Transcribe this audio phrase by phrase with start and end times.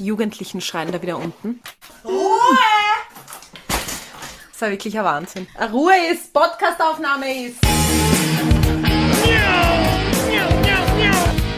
[0.00, 1.60] Die Jugendlichen schreien da wieder unten.
[2.06, 2.56] Ruhe!
[4.50, 5.46] Das war wirklich ein Wahnsinn.
[5.70, 7.60] Ruhe ist, Podcastaufnahme ist.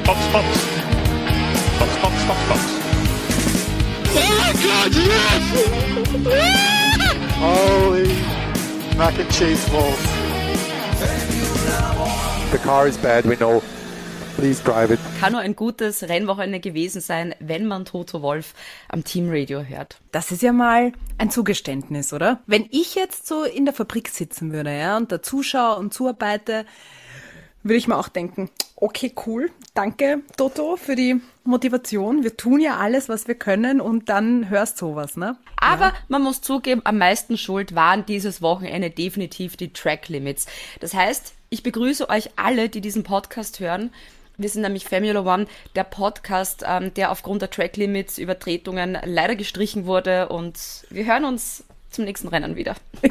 [0.05, 0.45] Box, Box.
[1.79, 2.61] Box, Box, Box, Box.
[4.17, 5.45] Oh God, yes!
[7.39, 8.11] Holy
[8.97, 10.03] mac and cheese balls.
[12.51, 13.63] The car is bad, we know.
[14.37, 15.01] Please drive it.
[15.21, 18.55] Kann nur ein gutes Rennwochenende gewesen sein, wenn man Toto Wolf
[18.89, 20.01] am Teamradio hört.
[20.11, 22.41] Das ist ja mal ein Zugeständnis, oder?
[22.47, 26.65] Wenn ich jetzt so in der Fabrik sitzen würde, ja, und da zuschaue und zuarbeite,
[27.63, 32.25] würde ich mir auch denken, okay, cool, danke Toto für die Motivation.
[32.25, 35.37] Wir tun ja alles, was wir können und dann hörst sowas, ne?
[35.57, 35.95] Aber ja.
[36.09, 40.47] man muss zugeben, am meisten schuld waren dieses Wochenende definitiv die Track Limits.
[40.81, 43.91] Das heißt, ich begrüße euch alle, die diesen Podcast hören.
[44.39, 49.37] Wir sind nämlich Formula One, der Podcast, ähm, der aufgrund der Track Limits Übertretungen leider
[49.37, 50.59] gestrichen wurde und
[50.91, 52.75] wir hören uns zum nächsten Rennen wieder.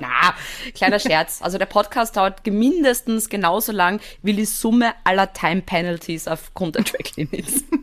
[0.00, 0.34] Na,
[0.74, 1.40] kleiner Scherz.
[1.40, 6.84] Also der Podcast dauert mindestens genauso lang wie die Summe aller Time Penalties aufgrund der
[6.84, 7.64] Track Limits.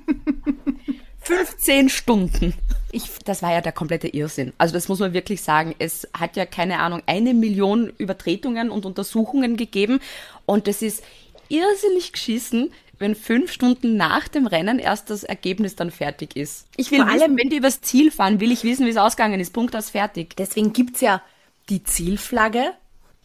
[1.21, 2.53] 15 Stunden.
[2.91, 4.51] Ich, das war ja der komplette Irrsinn.
[4.57, 5.75] Also das muss man wirklich sagen.
[5.79, 10.01] Es hat ja keine Ahnung, eine Million Übertretungen und Untersuchungen gegeben
[10.45, 11.03] und das ist
[11.51, 16.67] irrsinnig geschissen, wenn fünf Stunden nach dem Rennen erst das Ergebnis dann fertig ist.
[16.77, 18.97] Ich will Vor wissen, allem, wenn die übers Ziel fahren, will ich wissen, wie es
[18.97, 19.53] ausgegangen ist.
[19.53, 20.35] Punkt aus fertig.
[20.37, 21.21] Deswegen gibt's ja
[21.69, 22.73] die Zielflagge.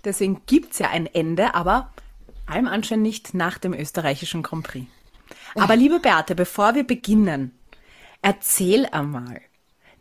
[0.05, 1.93] Deswegen gibt's ja ein Ende, aber
[2.47, 4.87] allem Anschein nicht nach dem österreichischen Grand Prix.
[5.55, 7.57] Aber liebe Beate, bevor wir beginnen,
[8.23, 9.41] erzähl einmal.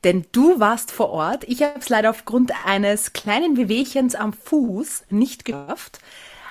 [0.03, 1.43] Denn du warst vor Ort.
[1.45, 5.99] Ich habe es leider aufgrund eines kleinen Wehwehchens am Fuß nicht geschafft.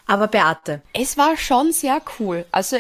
[0.07, 0.83] Aber Beate.
[0.93, 2.45] Es war schon sehr cool.
[2.53, 2.77] Also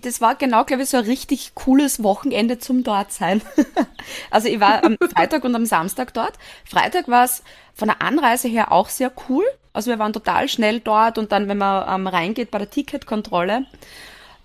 [0.00, 3.42] das war genau, glaube ich, so ein richtig cooles Wochenende zum dort sein.
[4.30, 6.34] also ich war am Freitag und am Samstag dort.
[6.64, 9.44] Freitag war es von der Anreise her auch sehr cool.
[9.72, 13.66] Also wir waren total schnell dort und dann, wenn man ähm, reingeht bei der Ticketkontrolle,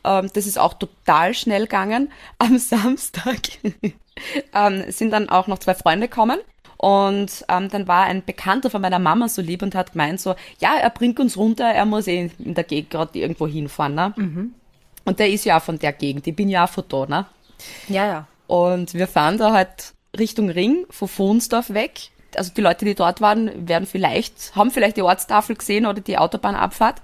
[0.04, 2.12] ähm, das ist auch total schnell gegangen.
[2.38, 3.40] Am Samstag
[4.54, 6.40] ähm, sind dann auch noch zwei Freunde gekommen
[6.82, 10.36] und ähm, dann war ein Bekannter von meiner Mama so lieb und hat gemeint so,
[10.60, 13.96] ja, er bringt uns runter, er muss eh in der Gegend gerade irgendwo hinfahren.
[13.96, 14.14] Ne?
[14.16, 14.54] Mhm.
[15.04, 17.06] Und der ist ja auch von der Gegend, ich bin ja auch von da.
[17.06, 17.26] Ne?
[17.90, 18.28] Ja, ja.
[18.48, 22.12] Und wir fahren da halt Richtung Ring, von Fonsdorf weg.
[22.38, 26.18] Also die Leute, die dort waren, werden vielleicht, haben vielleicht die Ortstafel gesehen oder die
[26.18, 27.02] Autobahnabfahrt.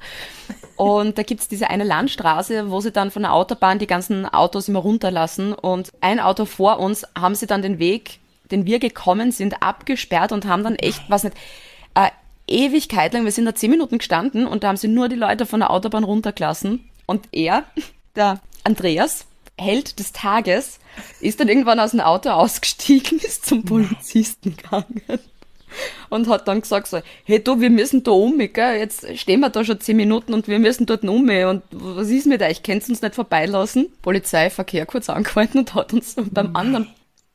[0.78, 4.70] Und da gibt's diese eine Landstraße, wo sie dann von der Autobahn die ganzen Autos
[4.70, 5.52] immer runterlassen.
[5.52, 8.20] Und ein Auto vor uns haben sie dann den Weg
[8.52, 11.36] den wir gekommen sind, abgesperrt und haben dann echt, was nicht,
[11.96, 12.10] äh,
[12.48, 15.46] Ewigkeit lang, wir sind da zehn Minuten gestanden und da haben sie nur die Leute
[15.46, 16.90] von der Autobahn runtergelassen.
[17.06, 17.64] Und er,
[18.16, 19.26] der Andreas,
[19.58, 20.80] Held des Tages,
[21.22, 25.20] ist dann irgendwann aus dem Auto ausgestiegen, ist zum Polizisten gegangen
[26.10, 28.78] und hat dann gesagt so, hey du, wir müssen da um, gell?
[28.78, 32.28] jetzt stehen wir da schon zehn Minuten und wir müssen dort um und was ist
[32.28, 33.88] mit euch, könnt ihr uns nicht vorbeilassen?
[34.02, 36.88] Polizei, Verkehr kurz angehalten und hat uns beim anderen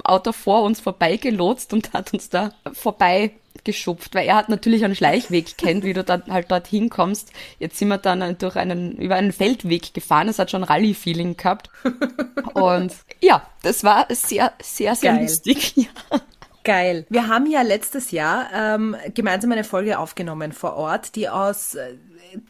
[0.05, 3.33] Auto vor uns vorbeigelotst und hat uns da vorbei
[3.65, 7.33] geschupft, weil er hat natürlich einen Schleichweg kennt, wie du dann halt dorthin kommst.
[7.59, 10.29] Jetzt sind wir dann durch einen, über einen Feldweg gefahren.
[10.29, 11.71] Es hat schon Rallye-Feeling gehabt.
[12.55, 15.23] Und ja, das war sehr, sehr, sehr Geil.
[15.23, 15.75] lustig.
[16.11, 16.21] Ja.
[16.63, 17.07] Geil.
[17.09, 21.95] Wir haben ja letztes Jahr ähm, gemeinsam eine Folge aufgenommen vor Ort, die aus äh,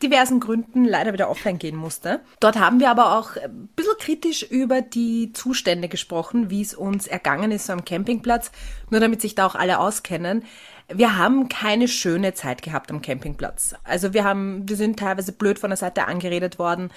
[0.03, 2.21] diversen Gründen leider wieder offline gehen musste.
[2.41, 7.07] Dort haben wir aber auch ein bisschen kritisch über die Zustände gesprochen, wie es uns
[7.07, 8.51] ergangen ist so am Campingplatz,
[8.91, 10.45] nur damit sich da auch alle auskennen.
[10.93, 13.75] Wir haben keine schöne Zeit gehabt am Campingplatz.
[13.85, 16.91] Also wir haben, wir sind teilweise blöd von der Seite angeredet worden.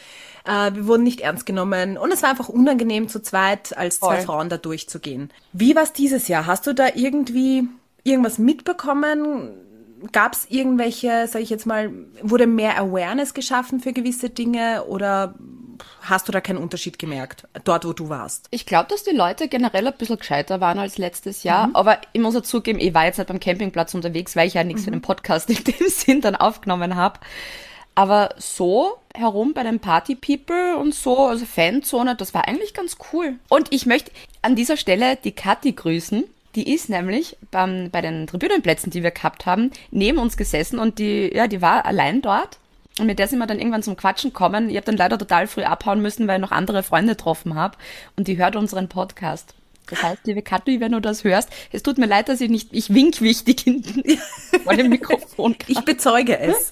[0.45, 4.17] Äh, wir wurden nicht ernst genommen und es war einfach unangenehm zu zweit als zwei
[4.17, 4.25] Voll.
[4.25, 5.31] Frauen da durchzugehen.
[5.51, 6.47] Wie war es dieses Jahr?
[6.47, 7.67] Hast du da irgendwie
[8.03, 9.51] irgendwas mitbekommen?
[10.11, 11.91] Gab es irgendwelche, sage ich jetzt mal,
[12.21, 15.35] wurde mehr Awareness geschaffen für gewisse Dinge oder
[16.01, 18.47] hast du da keinen Unterschied gemerkt, dort wo du warst?
[18.51, 21.75] Ich glaube, dass die Leute generell ein bisschen gescheiter waren als letztes Jahr, mhm.
[21.75, 24.81] aber ich muss zugeben, ich war jetzt halt beim Campingplatz unterwegs, weil ich ja nichts
[24.81, 24.85] mhm.
[24.85, 27.19] für den Podcast in dem Sinn dann aufgenommen habe.
[27.95, 32.97] Aber so herum bei den Party People und so, also Fanzone, das war eigentlich ganz
[33.11, 33.35] cool.
[33.49, 34.11] Und ich möchte
[34.41, 36.23] an dieser Stelle die Kathi grüßen,
[36.55, 40.99] die ist nämlich beim, bei den Tribünenplätzen, die wir gehabt haben, neben uns gesessen und
[40.99, 42.59] die, ja, die war allein dort.
[42.99, 44.69] Und mit der sind wir dann irgendwann zum Quatschen kommen.
[44.69, 47.75] Ich habe dann leider total früh abhauen müssen, weil ich noch andere Freunde getroffen habe.
[48.15, 49.55] Und die hört unseren Podcast.
[49.87, 52.69] Das heißt, liebe Katri, wenn du das hörst, es tut mir leid, dass ich nicht,
[52.71, 54.03] ich wink wichtig hinten
[54.63, 55.57] vor dem Mikrofon.
[55.57, 55.71] Kann.
[55.71, 56.71] Ich bezeuge es.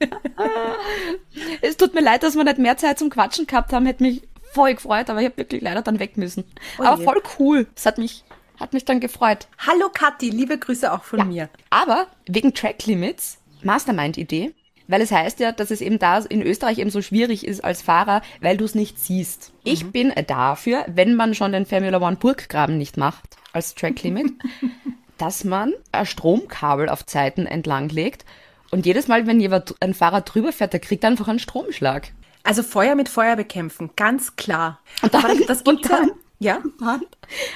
[1.62, 4.22] es tut mir leid, dass wir nicht mehr Zeit zum Quatschen gehabt haben, hätte mich
[4.52, 6.44] voll gefreut, aber ich habe wirklich leider dann weg müssen.
[6.78, 7.66] Oh aber voll cool.
[7.74, 8.22] Das hat mich,
[8.58, 9.48] hat mich dann gefreut.
[9.58, 11.48] Hallo Kathi, liebe Grüße auch von mir.
[11.70, 14.54] Aber wegen Track Limits, Mastermind-Idee,
[14.86, 17.82] weil es heißt ja, dass es eben da in Österreich eben so schwierig ist als
[17.82, 19.52] Fahrer, weil du es nicht siehst.
[19.64, 24.32] Ich bin dafür, wenn man schon den Formula One Burggraben nicht macht als Track Limit,
[25.18, 28.24] dass man ein Stromkabel auf Zeiten entlang legt
[28.70, 32.08] und jedes Mal, wenn jemand, ein Fahrer drüber fährt, der kriegt einfach einen Stromschlag.
[32.42, 34.80] Also Feuer mit Feuer bekämpfen, ganz klar.
[35.02, 36.62] Und dann- Aber das und gibt dann- ja.
[36.80, 37.02] dann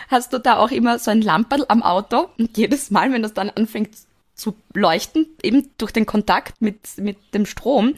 [0.09, 3.35] hast du da auch immer so ein Lamperl am Auto und jedes Mal, wenn das
[3.35, 3.91] dann anfängt
[4.35, 7.95] zu leuchten, eben durch den Kontakt mit, mit dem Strom,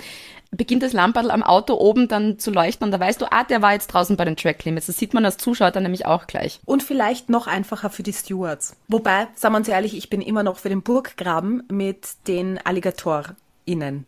[0.50, 3.62] beginnt das Lamperl am Auto oben dann zu leuchten und da weißt du, ah, der
[3.62, 4.86] war jetzt draußen bei den Track Limits.
[4.86, 6.60] Das sieht man als Zuschauer dann nämlich auch gleich.
[6.64, 8.76] Und vielleicht noch einfacher für die Stewards.
[8.88, 14.06] Wobei, sagen wir uns ehrlich, ich bin immer noch für den Burggraben mit den AlligatorInnen.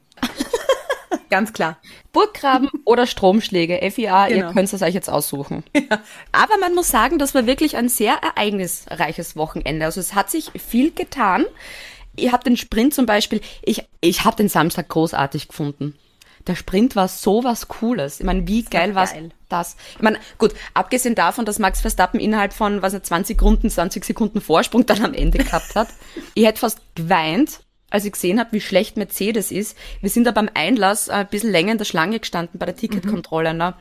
[1.31, 1.79] Ganz klar.
[2.13, 4.53] Burggraben oder Stromschläge, FIA, ihr Genau.
[4.53, 5.65] könnt es euch jetzt aussuchen.
[6.33, 9.85] Aber man muss sagen, das war wirklich ein sehr ereignisreiches Wochenende.
[9.87, 11.45] Also es hat sich viel getan.
[12.17, 15.97] Ihr habt den Sprint zum Beispiel, ich, ich habe den Samstag großartig gefunden.
[16.47, 18.19] Der Sprint war so was Cooles.
[18.19, 19.31] Ich meine, wie geil war geil.
[19.49, 19.77] das?
[19.95, 24.05] Ich meine, gut, abgesehen davon, dass Max Verstappen innerhalb von, was nicht, 20 Runden, 20
[24.05, 25.89] Sekunden Vorsprung dann am Ende gehabt hat.
[26.35, 27.61] ich hätte fast geweint,
[27.93, 29.77] als ich gesehen habe, wie schlecht Mercedes ist.
[30.01, 33.55] Wir sind da beim Einlass ein bisschen länger in der Schlange gestanden bei der Ticketkontrolle.
[33.55, 33.75] Ne?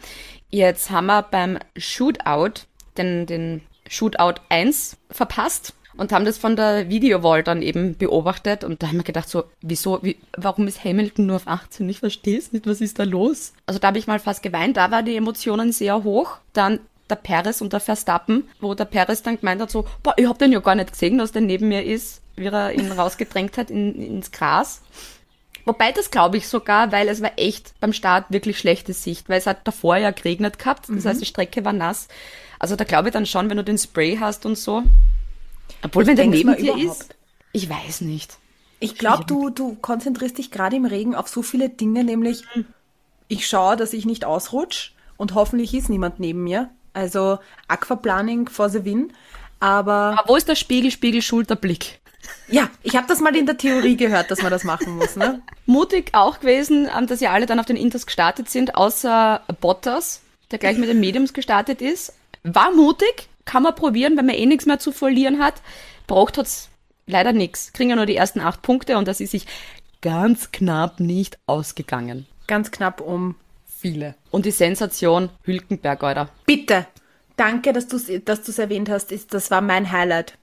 [0.50, 2.62] Jetzt haben wir beim Shootout
[2.98, 8.82] den, den Shootout 1 verpasst und haben das von der Videowall dann eben beobachtet und
[8.82, 11.88] da haben wir gedacht so, wieso, wie, warum ist Hamilton nur auf 18?
[11.90, 13.54] Ich verstehe es nicht, was ist da los?
[13.66, 16.38] Also da habe ich mal fast geweint, da waren die Emotionen sehr hoch.
[16.54, 16.80] Dann
[17.12, 20.40] der Perez und der Verstappen, wo der Perez dann gemeint hat so, boah, ich hab
[20.40, 23.70] den ja gar nicht gesehen, dass der neben mir ist, wie er ihn rausgedrängt hat
[23.70, 24.82] in, ins Gras.
[25.66, 29.38] Wobei das glaube ich sogar, weil es war echt beim Start wirklich schlechte Sicht, weil
[29.38, 32.08] es hat davor ja geregnet gehabt, das heißt die Strecke war nass.
[32.58, 34.84] Also da glaube ich dann schon, wenn du den Spray hast und so.
[35.84, 37.02] Obwohl, wenn der neben dir überhaupt.
[37.02, 37.16] ist,
[37.54, 38.38] ich weiß nicht.
[38.80, 42.44] Ich glaube, du, du konzentrierst dich gerade im Regen auf so viele Dinge, nämlich
[43.28, 46.72] ich schaue, dass ich nicht ausrutsch und hoffentlich ist niemand neben mir.
[46.94, 49.14] Also Aquaplaning for the win.
[49.60, 52.00] Aber Aber wo ist der Spiegel, Spiegel, Schulterblick?
[52.48, 55.16] ja, ich habe das mal in der Theorie gehört, dass man das machen muss.
[55.16, 55.42] Ne?
[55.66, 60.22] Mutig auch gewesen, ähm, dass ja alle dann auf den Inters gestartet sind, außer Bottas,
[60.52, 62.14] der gleich mit den Mediums gestartet ist.
[62.44, 65.62] War mutig, kann man probieren, wenn man eh nichts mehr zu verlieren hat.
[66.08, 66.70] Braucht hat's
[67.08, 67.72] leider nichts.
[67.74, 69.46] Kriegen ja nur die ersten acht Punkte und das ist sich
[70.02, 72.26] ganz knapp nicht ausgegangen.
[72.48, 73.36] Ganz knapp um
[73.82, 74.16] viele.
[74.30, 76.30] Und die Sensation Hülkenberg, Alter.
[76.46, 76.88] Bitte,
[77.36, 79.12] danke, dass du es erwähnt hast.
[79.34, 80.38] Das war mein Highlight.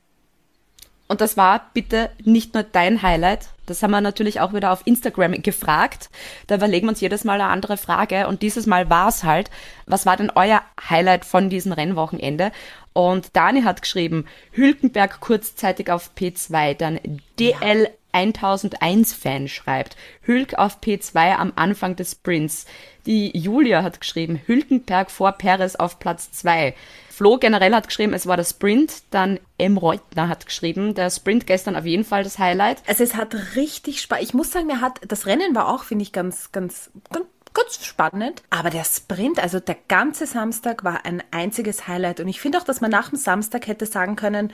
[1.07, 3.49] Und das war bitte nicht nur dein Highlight.
[3.71, 6.11] Das haben wir natürlich auch wieder auf Instagram gefragt.
[6.47, 8.27] Da überlegen wir uns jedes Mal eine andere Frage.
[8.29, 9.51] Und dieses Mal war es halt,
[9.87, 12.53] was war denn euer Highlight von diesem Rennwochenende?
[12.93, 16.99] Und Dani hat geschrieben, Hülkenberg kurzzeitig auf P2, dann
[17.39, 22.67] DL 1001 Fan schreibt, Hülk auf P2 am Anfang des Sprints.
[23.07, 26.75] Die Julia hat geschrieben, Hülkenberg vor Perez auf Platz 2.
[27.09, 29.03] Flo generell hat geschrieben, es war der Sprint.
[29.11, 29.77] Dann M.
[29.77, 32.83] Reutner hat geschrieben, der Sprint gestern auf jeden Fall das Highlight.
[32.87, 34.21] Also es hat richtig Spaß.
[34.23, 37.85] Ich muss sagen, mir hat das Rennen war auch, finde ich, ganz, ganz, ganz, ganz
[37.85, 38.43] spannend.
[38.51, 42.21] Aber der Sprint, also der ganze Samstag war ein einziges Highlight.
[42.21, 44.53] Und ich finde auch, dass man nach dem Samstag hätte sagen können,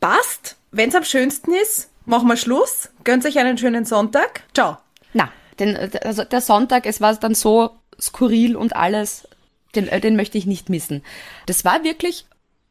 [0.00, 4.42] passt, wenn es am schönsten ist, machen wir Schluss, gönnt euch einen schönen Sonntag.
[4.54, 4.78] Ciao.
[5.12, 7.70] Na, den, also der Sonntag, es war dann so
[8.00, 9.28] skurril und alles,
[9.74, 11.02] den, äh, den möchte ich nicht missen.
[11.46, 12.26] Das war wirklich,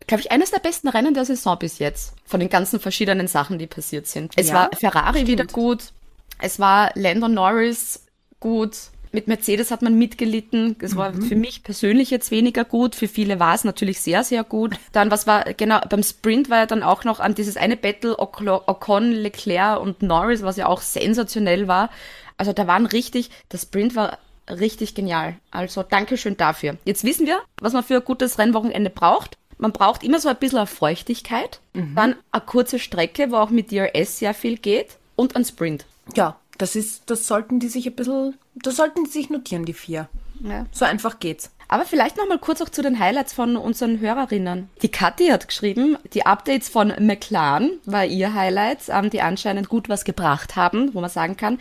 [0.08, 2.13] glaube ich, eines der besten Rennen der Saison bis jetzt.
[2.25, 4.34] Von den ganzen verschiedenen Sachen, die passiert sind.
[4.36, 5.91] Es Ja, war Ferrari wieder gut,
[6.39, 8.05] es war Lando Norris
[8.39, 8.77] gut.
[9.13, 10.77] Mit Mercedes hat man mitgelitten.
[10.79, 12.96] Das war für mich persönlich jetzt weniger gut.
[12.96, 14.75] Für viele war es natürlich sehr, sehr gut.
[14.93, 18.17] Dann, was war, genau, beim Sprint war ja dann auch noch an dieses eine Battle
[18.17, 21.89] Ocon, Leclerc und Norris, was ja auch sensationell war.
[22.38, 24.17] Also da waren richtig, der Sprint war
[24.50, 25.36] richtig genial.
[25.51, 26.77] Also Dankeschön dafür.
[26.86, 29.38] Jetzt wissen wir, was man für ein gutes Rennwochenende braucht.
[29.62, 31.60] Man braucht immer so ein bisschen eine Feuchtigkeit,
[31.96, 35.86] dann eine kurze Strecke, wo auch mit DRS sehr viel geht und ein Sprint.
[36.15, 39.74] Ja, das ist, das sollten die sich ein bisschen, das sollten die sich notieren, die
[39.74, 40.10] vier.
[40.44, 40.65] Ja.
[40.72, 41.51] So einfach geht's.
[41.68, 44.68] Aber vielleicht noch mal kurz auch zu den Highlights von unseren Hörerinnen.
[44.82, 49.88] Die Kathi hat geschrieben, die Updates von McLaren war ihr Highlight, ähm, die anscheinend gut
[49.88, 51.60] was gebracht haben, wo man sagen kann,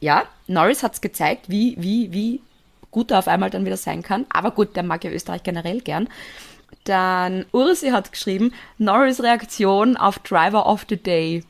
[0.00, 2.42] ja, Norris hat's gezeigt, wie, wie, wie
[2.90, 4.26] gut er auf einmal dann wieder sein kann.
[4.28, 6.08] Aber gut, der mag ja Österreich generell gern.
[6.84, 11.44] Dann Ursi hat geschrieben, Norris Reaktion auf Driver of the Day.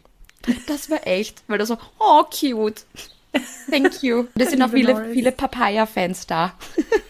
[0.67, 2.85] Das war echt, weil er so, oh, cute.
[3.71, 4.27] Thank you.
[4.35, 5.13] Da sind auch viele, Norris.
[5.13, 6.55] viele Papaya-Fans da.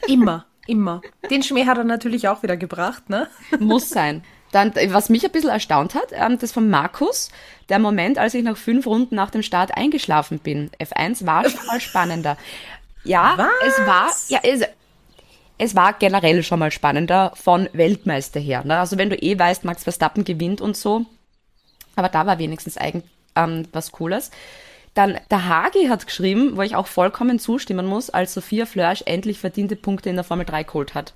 [0.09, 0.45] Immer.
[0.67, 1.01] Immer.
[1.31, 3.29] Den Schmäh hat er natürlich auch wieder gebracht, ne?
[3.61, 4.25] Muss sein.
[4.53, 7.31] Dann, was mich ein bisschen erstaunt hat, ähm, das von Markus,
[7.69, 10.71] der Moment, als ich nach fünf Runden nach dem Start eingeschlafen bin.
[10.81, 12.37] F1 war schon mal spannender.
[13.05, 13.47] Ja, Was?
[13.69, 14.63] es war, ja, es,
[15.59, 18.65] es war generell schon mal spannender von Weltmeister her.
[18.65, 18.79] Ne?
[18.79, 21.07] Also wenn du eh weißt, Max Verstappen gewinnt und so.
[21.95, 23.03] Aber da war wenigstens eigen,
[23.35, 24.31] ähm, was Cooles.
[24.95, 29.39] Dann der Hagi hat geschrieben, wo ich auch vollkommen zustimmen muss, als Sophia Flörsch endlich
[29.39, 31.13] verdiente Punkte in der Formel 3 geholt hat.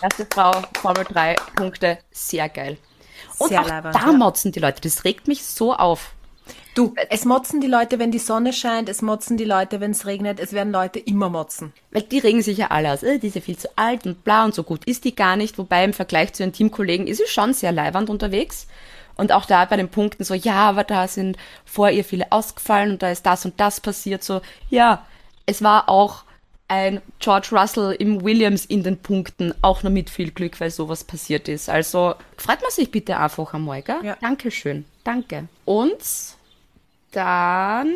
[0.00, 2.76] Erste Frau, Formel 3 Punkte, sehr geil.
[3.38, 6.12] Und Sehr auch leibend, da motzen die Leute, das regt mich so auf.
[6.74, 10.06] Du, es motzen die Leute, wenn die Sonne scheint, es motzen die Leute, wenn es
[10.06, 11.74] regnet, es werden Leute immer motzen.
[11.90, 14.24] Weil die regen sich ja alle aus, äh, die ist ja viel zu alt und
[14.24, 15.58] bla und so gut ist die gar nicht.
[15.58, 18.66] Wobei im Vergleich zu ihren Teamkollegen ist sie schon sehr leiwand unterwegs.
[19.16, 21.36] Und auch da bei den Punkten so, ja, aber da sind
[21.66, 24.24] vor ihr viele ausgefallen und da ist das und das passiert.
[24.24, 25.06] So, ja,
[25.44, 26.24] es war auch
[26.68, 31.04] ein George Russell im Williams in den Punkten, auch nur mit viel Glück, weil sowas
[31.04, 31.68] passiert ist.
[31.68, 33.98] Also freut man sich bitte einfach einmal, gell?
[34.02, 34.16] Ja.
[34.22, 35.48] Dankeschön, danke.
[35.66, 35.98] Und
[37.12, 37.94] dann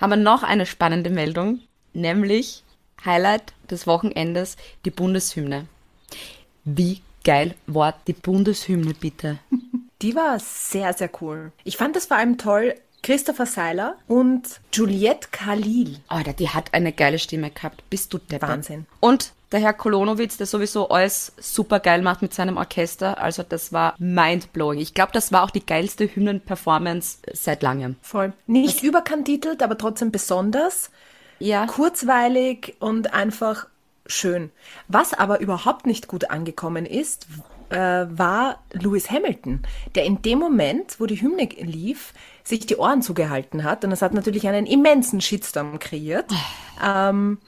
[0.00, 1.60] haben wir noch eine spannende Meldung,
[1.92, 2.64] nämlich
[3.04, 5.66] Highlight des Wochenendes, die Bundeshymne.
[6.64, 9.38] Wie geil war die Bundeshymne bitte?
[10.02, 11.52] Die war sehr, sehr cool.
[11.62, 12.74] Ich fand das vor allem toll.
[13.02, 15.98] Christopher Seiler und Juliette Khalil.
[16.08, 17.82] Alter, die hat eine geile Stimme gehabt.
[17.88, 18.50] Bist du deppert.
[18.50, 18.86] Wahnsinn.
[19.00, 23.18] Und der Herr Kolonowitz, der sowieso alles super geil macht mit seinem Orchester.
[23.18, 24.80] Also das war mindblowing.
[24.80, 27.94] Ich glaube, das war auch die geilste Hymnen-Performance seit langem.
[28.02, 28.32] Voll.
[28.48, 30.90] Nicht überkantitelt, aber trotzdem besonders.
[31.38, 31.66] Ja.
[31.66, 33.66] kurzweilig und einfach
[34.06, 34.50] schön.
[34.88, 37.28] Was aber überhaupt nicht gut angekommen ist,
[37.70, 39.62] äh, war Lewis Hamilton,
[39.94, 43.84] der in dem Moment, wo die Hymne lief, sich die Ohren zugehalten hat.
[43.84, 46.30] Und das hat natürlich einen immensen Shitstorm kreiert.
[46.84, 47.38] Ähm,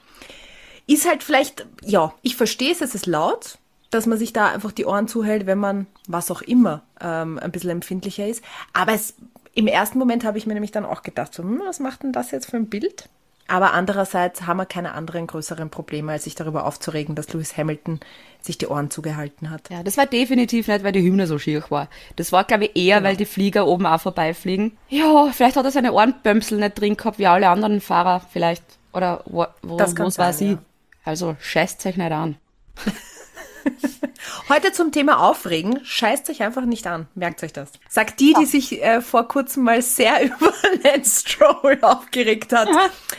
[0.86, 3.58] ist halt vielleicht, ja, ich verstehe es, es ist laut,
[3.90, 7.52] dass man sich da einfach die Ohren zuhält, wenn man, was auch immer, ähm, ein
[7.52, 8.42] bisschen empfindlicher ist.
[8.72, 9.14] Aber es,
[9.54, 12.12] im ersten Moment habe ich mir nämlich dann auch gedacht, so, hm, was macht denn
[12.12, 13.08] das jetzt für ein Bild?
[13.48, 18.00] Aber andererseits haben wir keine anderen größeren Probleme, als sich darüber aufzuregen, dass Lewis Hamilton
[18.40, 19.70] sich die Ohren zugehalten hat.
[19.70, 21.88] Ja, das war definitiv nicht, weil die Hymne so schier war.
[22.16, 24.76] Das war, glaube ich, eher, weil die Flieger oben auch vorbeifliegen.
[24.88, 28.64] Ja, vielleicht hat er seine Ohrenbömsel nicht drin gehabt, wie alle anderen Fahrer vielleicht.
[28.92, 30.50] Oder wo, wo, Das kann wo's war sein, sie.
[30.52, 30.58] ja.
[31.06, 32.36] Also scheißt euch nicht an.
[34.48, 35.78] Heute zum Thema Aufregen.
[35.84, 37.06] Scheißt euch einfach nicht an.
[37.14, 37.70] Merkt euch das.
[37.88, 42.68] Sagt die, die sich äh, vor kurzem mal sehr über Lance Stroll aufgeregt hat.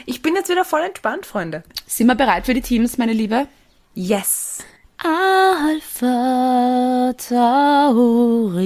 [0.05, 1.63] Ich bin jetzt wieder voll entspannt, Freunde.
[1.85, 3.47] Sind wir bereit für die Teams, meine Liebe?
[3.95, 4.59] Yes.
[4.97, 6.03] Alpha
[7.93, 8.63] Tauri.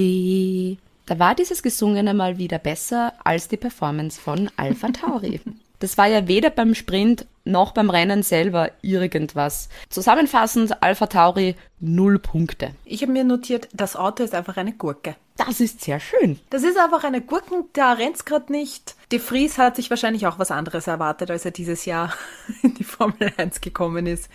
[1.06, 5.40] Da war dieses Gesungene mal wieder besser als die Performance von Alpha Tauri.
[5.82, 9.68] Das war ja weder beim Sprint noch beim Rennen selber irgendwas.
[9.90, 12.70] Zusammenfassend, Alpha Tauri null Punkte.
[12.84, 15.16] Ich habe mir notiert, das Auto ist einfach eine Gurke.
[15.36, 16.38] Das ist sehr schön.
[16.50, 18.94] Das ist einfach eine Gurken, da rennt's gerade nicht.
[19.10, 22.14] De Vries hat sich wahrscheinlich auch was anderes erwartet, als er dieses Jahr
[22.62, 24.30] in die Formel 1 gekommen ist.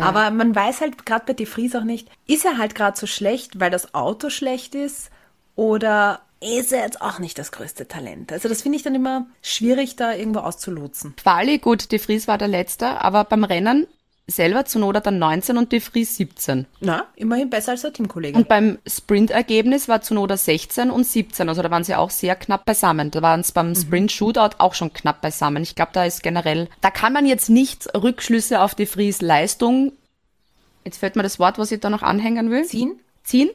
[0.00, 3.06] Aber man weiß halt gerade bei De Vries auch nicht, ist er halt gerade so
[3.06, 5.10] schlecht, weil das Auto schlecht ist
[5.54, 8.32] oder ist er jetzt auch nicht das größte Talent?
[8.32, 11.14] Also das finde ich dann immer schwierig, da irgendwo auszulotsen.
[11.16, 13.86] Quali, gut, De Vries war der Letzte, aber beim Rennen
[14.26, 16.66] selber Zunoda dann 19 und De Vries 17.
[16.80, 18.36] Na, immerhin besser als der Teamkollege.
[18.36, 21.48] Und beim Sprint-Ergebnis war Zunoda 16 und 17.
[21.48, 23.10] Also da waren sie auch sehr knapp beisammen.
[23.10, 25.62] Da waren es beim Sprint-Shootout auch schon knapp beisammen.
[25.62, 29.92] Ich glaube, da ist generell, da kann man jetzt nicht Rückschlüsse auf die Fries Leistung,
[30.84, 32.64] jetzt fällt mir das Wort, was ich da noch anhängen will.
[32.64, 33.00] Ziehen?
[33.24, 33.50] Ziehen.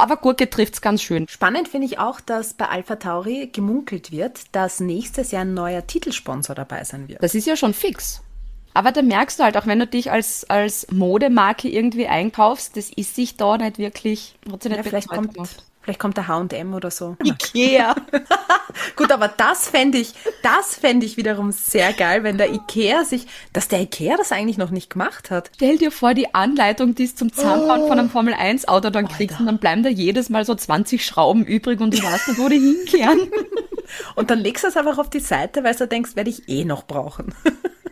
[0.00, 1.26] Aber Gurke trifft's ganz schön.
[1.28, 5.86] Spannend finde ich auch, dass bei Alpha Tauri gemunkelt wird, dass nächstes Jahr ein neuer
[5.86, 7.22] Titelsponsor dabei sein wird.
[7.22, 8.22] Das ist ja schon fix.
[8.72, 12.90] Aber da merkst du halt, auch wenn du dich als, als Modemarke irgendwie einkaufst, das
[12.90, 15.64] ist sich da nicht wirklich, hat sich nicht Ja, vielleicht, kommt, gemacht.
[15.82, 17.16] Vielleicht kommt der H&M oder so.
[17.24, 17.94] Ikea.
[18.96, 23.26] Gut, aber das fände ich, das fände ich wiederum sehr geil, wenn der Ikea sich,
[23.52, 25.50] dass der Ikea das eigentlich noch nicht gemacht hat.
[25.56, 29.08] Stell dir vor, die Anleitung, die es zum Zusammenbauen von einem Formel 1 Auto dann
[29.08, 32.40] kriegst und dann bleiben da jedes Mal so 20 Schrauben übrig und du weißt nicht,
[32.40, 33.30] wo die hinkehren.
[34.14, 36.64] Und dann legst du es einfach auf die Seite, weil du denkst, werde ich eh
[36.64, 37.34] noch brauchen.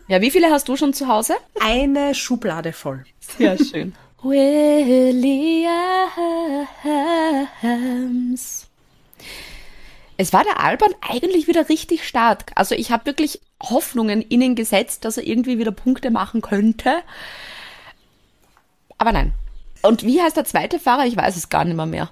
[0.07, 1.35] Ja, wie viele hast du schon zu Hause?
[1.61, 3.05] Eine Schublade voll.
[3.19, 3.95] Sehr schön.
[4.23, 5.69] Williams.
[10.17, 12.51] Es war der Albon eigentlich wieder richtig stark.
[12.57, 17.03] Also ich habe wirklich Hoffnungen in ihn gesetzt, dass er irgendwie wieder Punkte machen könnte.
[18.99, 19.35] Aber nein.
[19.83, 21.07] Und wie heißt der zweite Fahrer?
[21.07, 22.11] Ich weiß es gar nicht mehr mehr.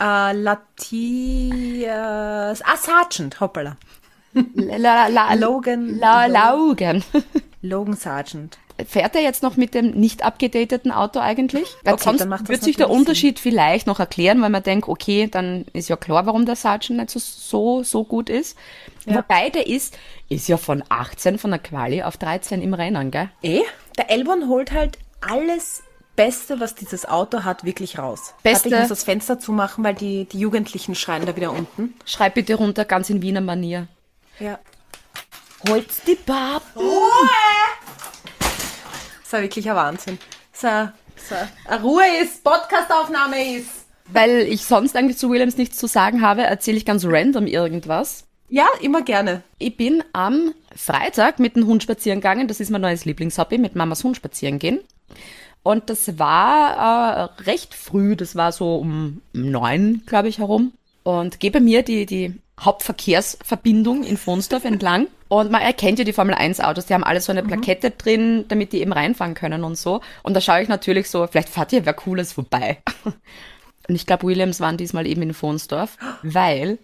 [0.00, 1.90] Äh, Latias,
[2.62, 3.76] ah, Sargent, hoppala.
[4.54, 5.96] La, la, la, Logan.
[5.98, 7.04] La, Laugen.
[7.62, 8.58] Logan Sargent.
[8.88, 11.68] Fährt er jetzt noch mit dem nicht abgedateten Auto eigentlich?
[11.84, 15.64] Weil Okay, sonst wird sich der Unterschied vielleicht noch erklären, weil man denkt, okay, dann
[15.72, 18.56] ist ja klar, warum der Sargent nicht so, so, so gut ist.
[19.06, 19.16] Ja.
[19.16, 19.96] Wobei der ist,
[20.28, 23.28] ist ja von 18 von der Quali auf 13 im Rennen, gell?
[23.42, 23.62] Eh?
[23.98, 25.82] Der Elbon holt halt alles
[26.14, 28.34] Beste, was dieses Auto hat, wirklich raus.
[28.42, 31.94] Beste- Warte, ich muss das Fenster zumachen, weil die, die Jugendlichen schreien da wieder unten.
[32.04, 33.88] Schreib bitte runter, ganz in Wiener Manier.
[34.38, 34.58] Ja.
[35.68, 36.82] Holt's die Papen!
[39.32, 40.18] Das war wirklich ein Wahnsinn.
[40.52, 40.68] So,
[41.16, 41.34] so.
[41.66, 43.86] Eine Ruhe ist, Podcastaufnahme ist.
[44.08, 48.24] Weil ich sonst eigentlich zu Williams nichts zu sagen habe, erzähle ich ganz random irgendwas.
[48.50, 49.42] Ja, immer gerne.
[49.56, 52.46] Ich bin am Freitag mit dem Hund spazieren gegangen.
[52.46, 54.80] Das ist mein neues Lieblingshobby, mit Mamas Hund spazieren gehen.
[55.62, 60.74] Und das war äh, recht früh, das war so um neun, glaube ich, herum.
[61.04, 65.06] Und gehe bei mir die, die Hauptverkehrsverbindung in Fonsdorf entlang.
[65.32, 68.44] Und man erkennt ja die Formel 1 Autos, die haben alle so eine Plakette drin,
[68.48, 70.02] damit die eben reinfahren können und so.
[70.22, 72.82] Und da schaue ich natürlich so, vielleicht fahrt hier wer Cooles vorbei.
[73.88, 76.78] Und ich glaube, Williams waren diesmal eben in Fonsdorf, weil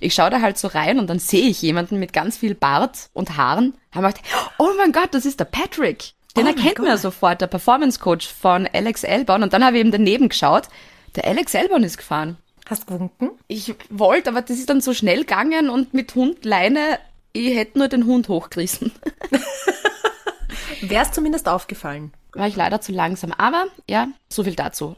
[0.00, 3.08] ich schaue da halt so rein und dann sehe ich jemanden mit ganz viel Bart
[3.12, 3.74] und Haaren.
[3.90, 4.22] Haben gedacht,
[4.58, 6.12] oh mein Gott, das ist der Patrick.
[6.36, 9.42] Den Oh erkennt man sofort, der Performance Coach von Alex Elbon.
[9.42, 10.68] Und dann habe ich eben daneben geschaut.
[11.16, 12.36] Der Alex Elbon ist gefahren.
[12.66, 13.30] Hast gewunken?
[13.48, 16.98] Ich wollte, aber das ist dann so schnell gegangen und mit Hund Leine,
[17.34, 18.92] ich hätte nur den Hund hochgerissen.
[20.80, 22.12] Wäre es zumindest aufgefallen.
[22.32, 23.32] War ich leider zu langsam.
[23.32, 24.96] Aber ja, so viel dazu.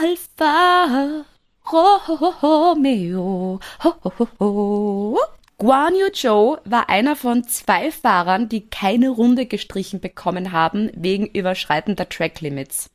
[0.00, 1.24] Alpha
[1.72, 3.58] Romeo.
[3.84, 5.18] Ho, ho, ho, ho.
[5.58, 11.26] Guan Yu Zhou war einer von zwei Fahrern, die keine Runde gestrichen bekommen haben wegen
[11.26, 12.90] überschreitender Track-Limits.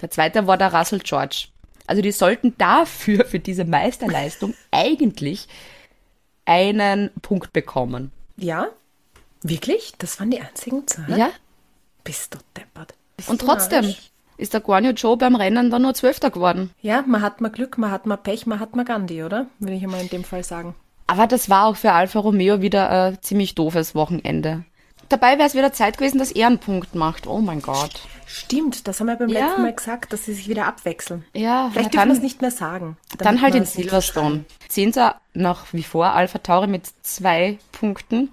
[0.00, 1.48] Der zweite war der Russell George.
[1.86, 5.46] Also die sollten dafür, für diese Meisterleistung, eigentlich
[6.46, 8.12] einen Punkt bekommen.
[8.36, 8.68] Ja?
[9.42, 9.92] Wirklich?
[9.98, 11.16] Das waren die einzigen zwei?
[11.16, 11.30] Ja?
[12.04, 12.94] Bist du deppert.
[13.16, 14.10] Bist Und du trotzdem narrisch?
[14.36, 16.70] ist der Guan Yu Zhou beim Rennen dann nur Zwölfter geworden.
[16.82, 19.46] Ja, man hat mal Glück, man hat mal Pech, man hat mal Gandhi, oder?
[19.58, 20.74] Würde ich mal in dem Fall sagen.
[21.06, 24.64] Aber das war auch für Alfa Romeo wieder ein ziemlich doofes Wochenende.
[25.08, 27.26] Dabei wäre es wieder Zeit gewesen, dass er einen Punkt macht.
[27.26, 28.00] Oh mein Gott.
[28.26, 29.46] Stimmt, das haben wir beim Ja.
[29.46, 31.24] letzten Mal gesagt, dass sie sich wieder abwechseln.
[31.34, 32.96] Ja, Vielleicht dürfen wir es nicht mehr sagen.
[33.18, 34.44] dann halt in Silverstone.
[34.68, 38.30] Zehnter nach wie vor Alpha Tauri mit zwei Punkten.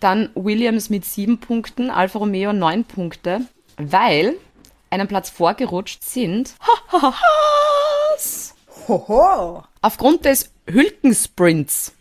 [0.00, 3.42] Dann Williams mit sieben Punkten, Alfa Romeo neun Punkte,
[3.78, 4.34] weil
[4.90, 6.54] einen Platz vorgerutscht sind
[6.92, 8.54] Haas.
[8.88, 9.62] Hoho!
[9.80, 11.92] aufgrund des Hülkensprints.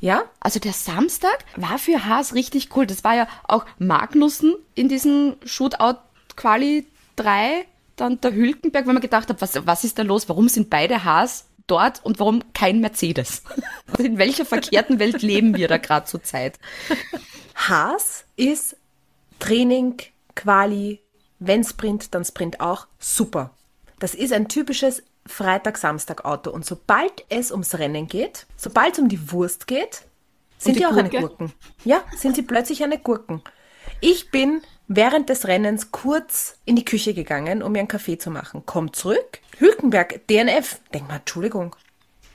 [0.00, 0.24] Ja?
[0.40, 2.86] Also der Samstag war für Haas richtig cool.
[2.86, 5.98] Das war ja auch Magnussen in diesem Shootout
[6.36, 10.28] Quali 3, dann der Hülkenberg, weil man gedacht hat, was, was ist da los?
[10.28, 13.42] Warum sind beide Haas dort und warum kein Mercedes?
[13.90, 16.58] Also in welcher verkehrten Welt leben wir da gerade zur Zeit?
[17.54, 18.76] Haas ist
[19.38, 19.96] Training,
[20.36, 21.00] Quali,
[21.38, 22.86] wenn Sprint, dann Sprint auch.
[22.98, 23.50] Super.
[23.98, 26.50] Das ist ein typisches Freitag-Samstag-Auto.
[26.50, 30.02] Und sobald es ums Rennen geht, sobald es um die Wurst geht,
[30.58, 31.28] sind die die, auch eine Gurke?
[31.28, 31.52] Gurken.
[31.84, 33.42] Ja, sind sie plötzlich eine Gurken.
[34.00, 38.30] Ich bin während des Rennens kurz in die Küche gegangen, um mir einen Kaffee zu
[38.30, 38.62] machen.
[38.66, 39.40] Komm zurück.
[39.58, 40.80] Hülkenberg, DNF.
[40.92, 41.76] Denk mal, Entschuldigung.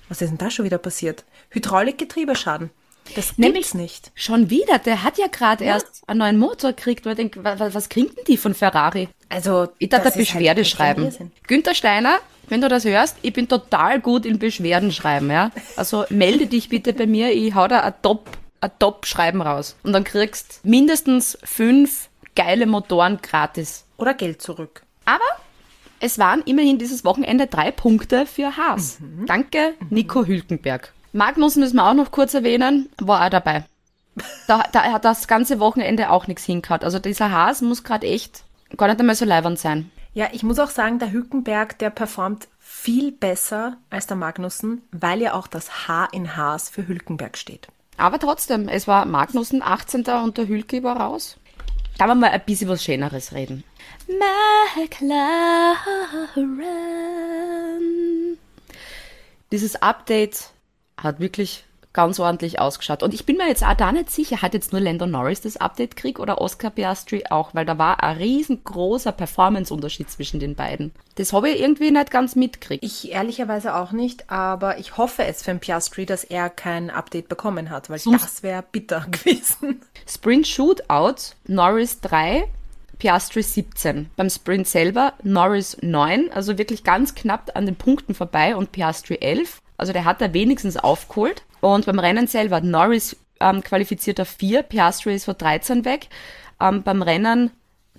[0.09, 1.25] Was ist denn da schon wieder passiert?
[1.49, 2.69] Hydraulikgetriebeschaden.
[3.15, 4.11] Das gibt's Nämlich- nicht.
[4.15, 7.89] Schon wieder, der hat ja gerade erst einen neuen Motor gekriegt, ich denke, was, was
[7.89, 9.09] kriegen denn die von Ferrari?
[9.29, 11.31] Also, Ich darf da halt Beschwerde ein schreiben.
[11.47, 15.51] Günther Steiner, wenn du das hörst, ich bin total gut in Beschwerden schreiben, ja.
[15.75, 18.29] Also melde dich bitte bei mir, ich hau da ein Top,
[18.61, 19.75] ein Top-Schreiben raus.
[19.83, 23.85] Und dann kriegst mindestens fünf geile Motoren gratis.
[23.97, 24.83] Oder Geld zurück.
[25.05, 25.19] Aber
[25.99, 28.97] es waren immerhin dieses Wochenende drei Punkte für Haas.
[29.25, 30.93] Danke, Nico Hülkenberg.
[31.13, 33.65] Magnus müssen wir auch noch kurz erwähnen, war auch dabei.
[34.47, 36.81] Da, da hat das ganze Wochenende auch nichts hingehauen.
[36.81, 38.43] Also dieser Haas muss gerade echt
[38.77, 39.91] gar nicht einmal so leibernd sein.
[40.13, 45.21] Ja, ich muss auch sagen, der Hülkenberg, der performt viel besser als der Magnussen, weil
[45.21, 47.67] ja auch das H in Haas für Hülkenberg steht.
[47.97, 50.05] Aber trotzdem, es war Magnussen 18.
[50.23, 51.37] und der Hülke war raus.
[51.97, 53.63] Da wir mal ein bisschen was Schöneres reden.
[54.07, 55.77] McLaren.
[59.51, 60.52] Dieses Update
[61.03, 63.03] hat wirklich ganz ordentlich ausgeschaut.
[63.03, 65.57] Und ich bin mir jetzt auch da nicht sicher, hat jetzt nur Lando Norris das
[65.57, 70.91] Update gekriegt oder Oscar Piastri auch, weil da war ein riesengroßer Performance-Unterschied zwischen den beiden.
[71.15, 72.83] Das habe ich irgendwie nicht ganz mitgekriegt.
[72.83, 77.29] Ich ehrlicherweise auch nicht, aber ich hoffe es für den Piastri, dass er kein Update
[77.29, 79.81] bekommen hat, weil Sonst- das wäre bitter gewesen.
[80.07, 82.45] Sprint Shootout, Norris 3,
[82.97, 84.09] Piastri 17.
[84.15, 89.17] Beim Sprint selber Norris 9, also wirklich ganz knapp an den Punkten vorbei und Piastri
[89.21, 89.59] 11.
[89.77, 91.43] Also der hat da wenigstens aufgeholt.
[91.61, 96.07] Und beim Rennen selber Norris ähm, qualifiziert auf vier, Piastri ist vor 13 weg.
[96.61, 97.51] Ähm, beim Rennen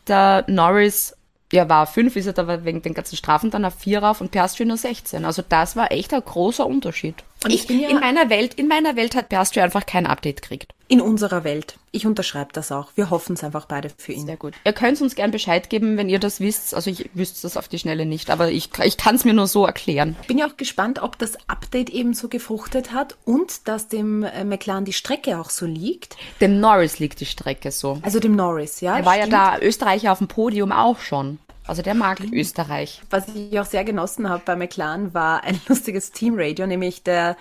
[0.06, 1.16] der Norris,
[1.52, 4.20] ja, war auf fünf, ist er da wegen den ganzen Strafen dann auf vier rauf
[4.20, 5.24] und Piastri nur 16.
[5.24, 7.16] Also das war echt ein großer Unterschied.
[7.42, 10.06] Und ich ich bin ja- in meiner Welt, in meiner Welt hat Piastri einfach kein
[10.06, 10.73] Update gekriegt.
[10.88, 11.78] In unserer Welt.
[11.92, 12.90] Ich unterschreibe das auch.
[12.94, 14.26] Wir hoffen es einfach beide für ihn.
[14.26, 14.54] Sehr gut.
[14.64, 16.74] Ihr könnt uns gern Bescheid geben, wenn ihr das wisst.
[16.74, 19.46] Also ich wüsste das auf die Schnelle nicht, aber ich, ich kann es mir nur
[19.46, 20.16] so erklären.
[20.28, 24.44] Bin ja auch gespannt, ob das Update eben so gefruchtet hat und dass dem äh,
[24.44, 26.16] McLaren die Strecke auch so liegt.
[26.40, 27.98] Dem Norris liegt die Strecke so.
[28.02, 28.98] Also dem Norris, ja.
[28.98, 29.32] Er war ja stimmt.
[29.32, 31.38] da Österreicher auf dem Podium auch schon.
[31.66, 33.00] Also der mag Österreich.
[33.08, 37.36] Was ich auch sehr genossen habe bei McLaren war ein lustiges Teamradio, nämlich der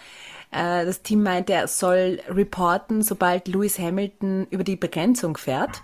[0.54, 5.82] äh, das Team meinte, er soll reporten, sobald Lewis Hamilton über die Begrenzung fährt.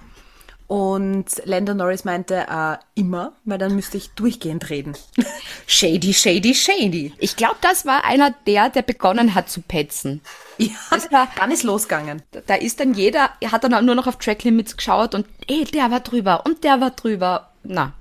[0.68, 4.96] Und Lando Norris meinte, äh, immer, weil dann müsste ich durchgehend reden.
[5.66, 7.12] shady, shady, shady.
[7.18, 10.22] Ich glaube, das war einer der, der begonnen hat zu petzen.
[10.60, 12.22] Ja, Das war- dann ist losgegangen.
[12.46, 15.64] Da ist dann jeder, er hat dann nur noch auf Track Limits geschaut und ey,
[15.66, 17.50] der war drüber und der war drüber.
[17.64, 17.94] Na,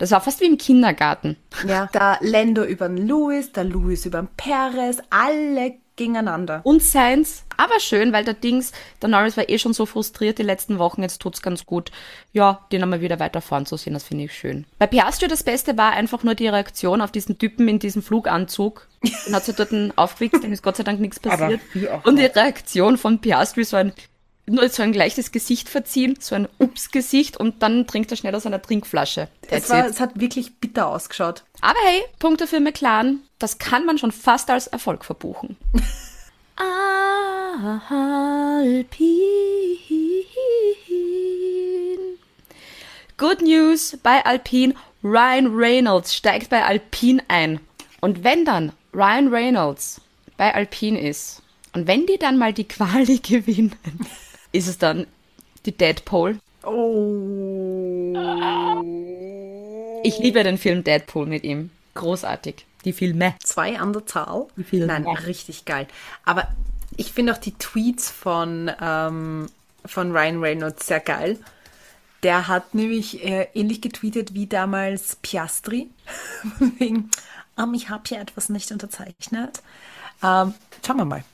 [0.00, 1.36] das war fast wie im Kindergarten.
[1.68, 1.86] Ja.
[1.92, 6.62] Der Lando über den Lewis, der Lewis über den Perez, alle gegeneinander.
[6.64, 10.42] Und Sainz, aber schön, weil der Dings, der Norris war eh schon so frustriert die
[10.42, 11.92] letzten Wochen, jetzt tut's ganz gut.
[12.32, 14.64] Ja, den einmal wieder weiter vorn zu sehen, das finde ich schön.
[14.78, 18.88] Bei Piastri das Beste war einfach nur die Reaktion auf diesen Typen in diesem Fluganzug.
[19.26, 21.60] Den hat sie dort aufgewichst, dem ist Gott sei Dank nichts passiert.
[21.74, 23.92] wie auch Und die Reaktion von Piastri, so ein
[24.50, 28.46] nur so ein leichtes Gesicht verziehen, so ein Ups-Gesicht und dann trinkt er schnell aus
[28.46, 29.28] einer Trinkflasche.
[29.48, 31.44] Es, war, es hat wirklich bitter ausgeschaut.
[31.60, 35.56] Aber hey, Punkte für McLaren, das kann man schon fast als Erfolg verbuchen.
[37.60, 39.06] Alpin.
[43.16, 44.74] Good News bei Alpine.
[45.02, 47.60] Ryan Reynolds steigt bei Alpine ein.
[48.00, 50.00] Und wenn dann Ryan Reynolds
[50.36, 53.74] bei Alpine ist und wenn die dann mal die Quali gewinnen,
[54.52, 55.06] ist es dann
[55.66, 56.38] die Deadpool.
[56.62, 58.12] Oh.
[60.02, 61.70] Ich liebe den Film Deadpool mit ihm.
[61.94, 62.66] Großartig.
[62.84, 63.34] Die Filme.
[63.42, 64.46] Zwei an der Zahl.
[64.64, 64.86] viele?
[64.86, 65.86] Nein, richtig geil.
[66.24, 66.48] Aber
[66.96, 69.46] ich finde auch die Tweets von, ähm,
[69.84, 71.38] von Ryan Reynolds sehr geil.
[72.22, 75.88] Der hat nämlich äh, ähnlich getweetet wie damals Piastri.
[76.78, 77.10] Wegen,
[77.58, 79.62] ähm, ich habe hier etwas nicht unterzeichnet.
[80.22, 80.54] Ähm,
[80.86, 81.24] schauen wir mal.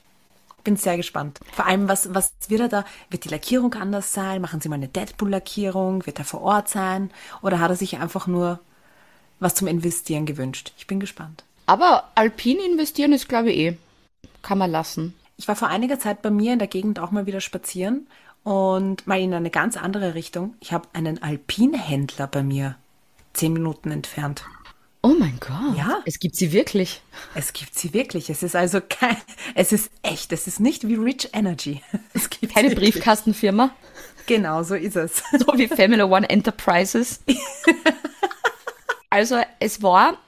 [0.66, 1.38] Bin sehr gespannt.
[1.52, 2.84] Vor allem, was, was wird er da?
[3.08, 4.42] Wird die Lackierung anders sein?
[4.42, 6.04] Machen sie mal eine Deadpool-Lackierung?
[6.06, 7.12] Wird er vor Ort sein?
[7.40, 8.58] Oder hat er sich einfach nur
[9.38, 10.72] was zum Investieren gewünscht?
[10.76, 11.44] Ich bin gespannt.
[11.66, 13.76] Aber Alpine investieren ist, glaube ich, eh.
[14.42, 15.14] Kann man lassen.
[15.36, 18.08] Ich war vor einiger Zeit bei mir in der Gegend auch mal wieder spazieren
[18.42, 20.54] und mal in eine ganz andere Richtung.
[20.58, 22.74] Ich habe einen Alpinhändler bei mir
[23.34, 24.44] zehn Minuten entfernt.
[25.06, 25.78] Oh mein Gott.
[25.78, 26.00] Ja.
[26.04, 27.00] Es gibt sie wirklich.
[27.36, 28.28] Es gibt sie wirklich.
[28.28, 29.16] Es ist also kein,
[29.54, 30.32] es ist echt.
[30.32, 31.80] Es ist nicht wie Rich Energy.
[32.12, 32.94] Es gibt Keine sie wirklich.
[32.94, 33.70] Briefkastenfirma.
[34.26, 35.22] Genau, so ist es.
[35.30, 37.20] So wie Family One Enterprises.
[39.10, 40.18] also es war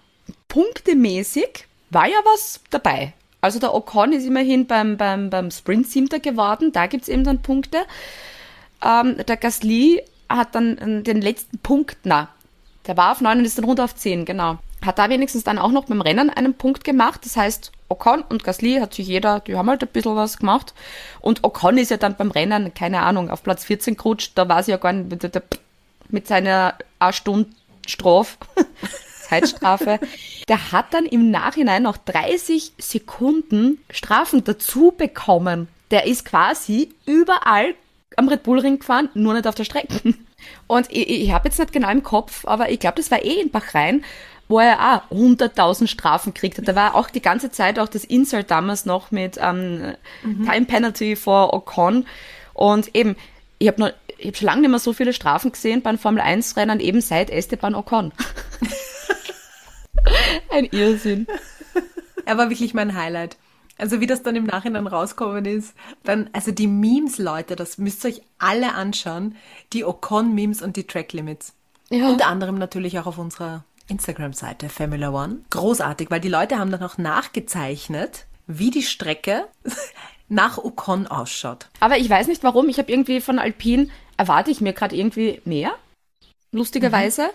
[0.47, 3.15] punktemäßig, war ja was dabei.
[3.41, 7.43] Also der Ocon ist immerhin beim, beim, beim Sprint Siebter geworden, da gibt's eben dann
[7.43, 7.79] Punkte.
[8.85, 12.29] Ähm, der Gasly hat dann äh, den letzten Punkt, na,
[12.87, 14.59] der war auf 9 und ist dann runter auf 10, genau.
[14.89, 17.21] Hat da wenigstens dann auch noch beim Rennen einen Punkt gemacht.
[17.23, 20.73] Das heißt, Ocon und Gasly hat sich jeder, die haben halt ein bisschen was gemacht.
[21.21, 24.33] Und Ocon ist ja dann beim Rennen, keine Ahnung, auf Platz 14 gerutscht.
[24.37, 25.43] Da war sie ja gar nicht
[26.09, 27.55] mit seiner 8 Stunden
[27.87, 28.39] Strafe,
[29.29, 30.01] Zeitstrafe.
[30.49, 35.69] Der hat dann im Nachhinein noch 30 Sekunden Strafen dazu bekommen.
[35.91, 37.75] Der ist quasi überall
[38.17, 40.15] am Red Bull Ring gefahren, nur nicht auf der Strecke.
[40.67, 43.41] Und ich, ich habe jetzt nicht genau im Kopf, aber ich glaube, das war eh
[43.41, 44.03] in Bahrain,
[44.49, 46.67] wo er auch 100.000 Strafen gekriegt hat.
[46.67, 51.17] Da war auch die ganze Zeit auch das Insert damals noch mit ähm, Time Penalty
[51.17, 52.07] for Ocon.
[52.55, 53.17] Und eben,
[53.59, 56.21] ich habe noch, ich habe schon lange nicht mehr so viele Strafen gesehen beim Formel
[56.21, 58.13] 1 Rennen, eben seit Esteban Ocon.
[60.51, 61.27] Ein Irrsinn.
[62.25, 63.37] Er war wirklich mein Highlight.
[63.77, 68.05] Also wie das dann im Nachhinein rauskommen ist, dann, also die Memes, Leute, das müsst
[68.05, 69.37] ihr euch alle anschauen.
[69.73, 71.55] Die Ocon-Memes und die Track-Limits.
[71.91, 72.09] Ja.
[72.09, 75.39] Unter anderem natürlich auch auf unserer Instagram-Seite Formula One.
[75.51, 79.47] Großartig, weil die Leute haben dann auch nachgezeichnet, wie die Strecke
[80.29, 81.69] nach Ocon ausschaut.
[81.81, 82.69] Aber ich weiß nicht warum.
[82.69, 85.73] Ich habe irgendwie von Alpine erwarte ich mir gerade irgendwie mehr.
[86.53, 87.31] Lustigerweise.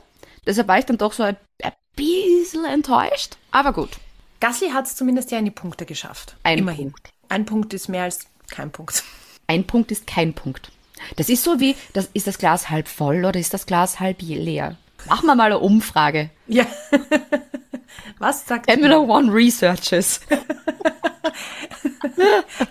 [0.46, 3.38] Deshalb war ich dann doch so ein, ein bisschen enttäuscht.
[3.52, 3.92] Aber gut.
[4.40, 6.36] Gasly hat es zumindest ja in die Punkte geschafft.
[6.44, 6.92] Ein Immerhin.
[6.92, 7.10] Punkt.
[7.30, 9.04] Ein Punkt ist mehr als kein Punkt.
[9.48, 10.72] Ein Punkt ist kein Punkt.
[11.16, 14.22] Das ist so wie, das, ist das Glas halb voll oder ist das Glas halb
[14.22, 14.78] leer?
[15.08, 16.30] Machen wir mal eine Umfrage.
[16.48, 16.66] Ja.
[18.20, 20.22] Was sagt Formula One Researches.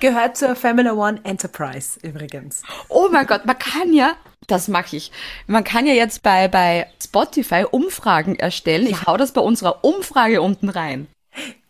[0.01, 2.63] Gehört zur Formula One Enterprise übrigens.
[2.89, 4.15] Oh mein Gott, man kann ja,
[4.47, 5.13] das mache ich.
[5.47, 8.87] Man kann ja jetzt bei, bei Spotify Umfragen erstellen.
[8.87, 11.09] Ich hau das bei unserer Umfrage unten rein.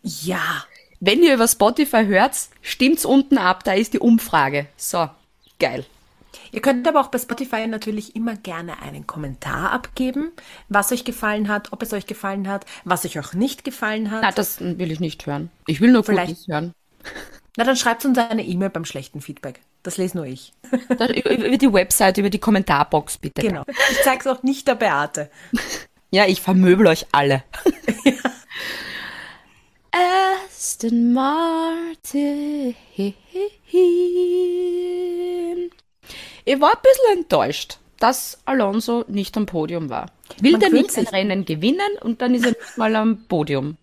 [0.01, 0.65] Ja.
[0.99, 4.67] Wenn ihr über Spotify hört, stimmt's unten ab, da ist die Umfrage.
[4.77, 5.09] So,
[5.59, 5.85] geil.
[6.53, 10.31] Ihr könnt aber auch bei Spotify natürlich immer gerne einen Kommentar abgeben,
[10.69, 14.21] was euch gefallen hat, ob es euch gefallen hat, was euch auch nicht gefallen hat.
[14.21, 15.49] Na, das will ich nicht hören.
[15.65, 16.73] Ich will nur Vielleicht- Gutes hören.
[17.57, 19.61] Na, dann schreibt uns eine E-Mail beim schlechten Feedback.
[19.81, 20.53] Das lese nur ich.
[20.97, 23.41] Das, über, die Website, über die Kommentarbox bitte.
[23.41, 23.63] Genau.
[23.91, 25.29] Ich zeig's auch nicht der Beate.
[26.11, 27.43] Ja, ich vermöbel euch alle.
[29.91, 32.75] Aston Martin.
[36.45, 40.07] Ich war ein bisschen enttäuscht, dass Alonso nicht am Podium war.
[40.39, 41.13] Will Man der nicht ein sich.
[41.13, 43.77] Rennen gewinnen und dann ist er nicht mal am Podium.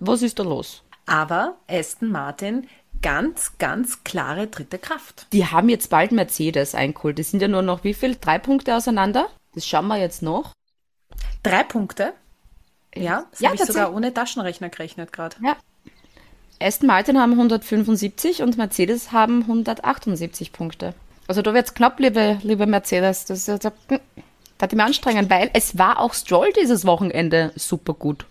[0.00, 0.82] Was ist da los?
[1.06, 2.68] Aber Aston Martin,
[3.02, 5.26] ganz, ganz klare dritte Kraft.
[5.32, 7.18] Die haben jetzt bald Mercedes eingeholt.
[7.18, 8.16] Die sind ja nur noch wie viel?
[8.16, 9.28] Drei Punkte auseinander?
[9.54, 10.52] Das schauen wir jetzt noch.
[11.42, 12.12] Drei Punkte.
[12.94, 15.36] Ja, das Ja, habe ich sogar ohne Taschenrechner gerechnet gerade.
[15.42, 15.56] Ja.
[16.60, 20.94] Aston Martin haben 175 und Mercedes haben 178 Punkte.
[21.28, 23.26] Also da wird's knapp, liebe, liebe Mercedes.
[23.26, 24.00] Das ist jetzt, hm,
[24.56, 28.26] da hat ich mir anstrengen, weil es war auch Stroll dieses Wochenende super gut.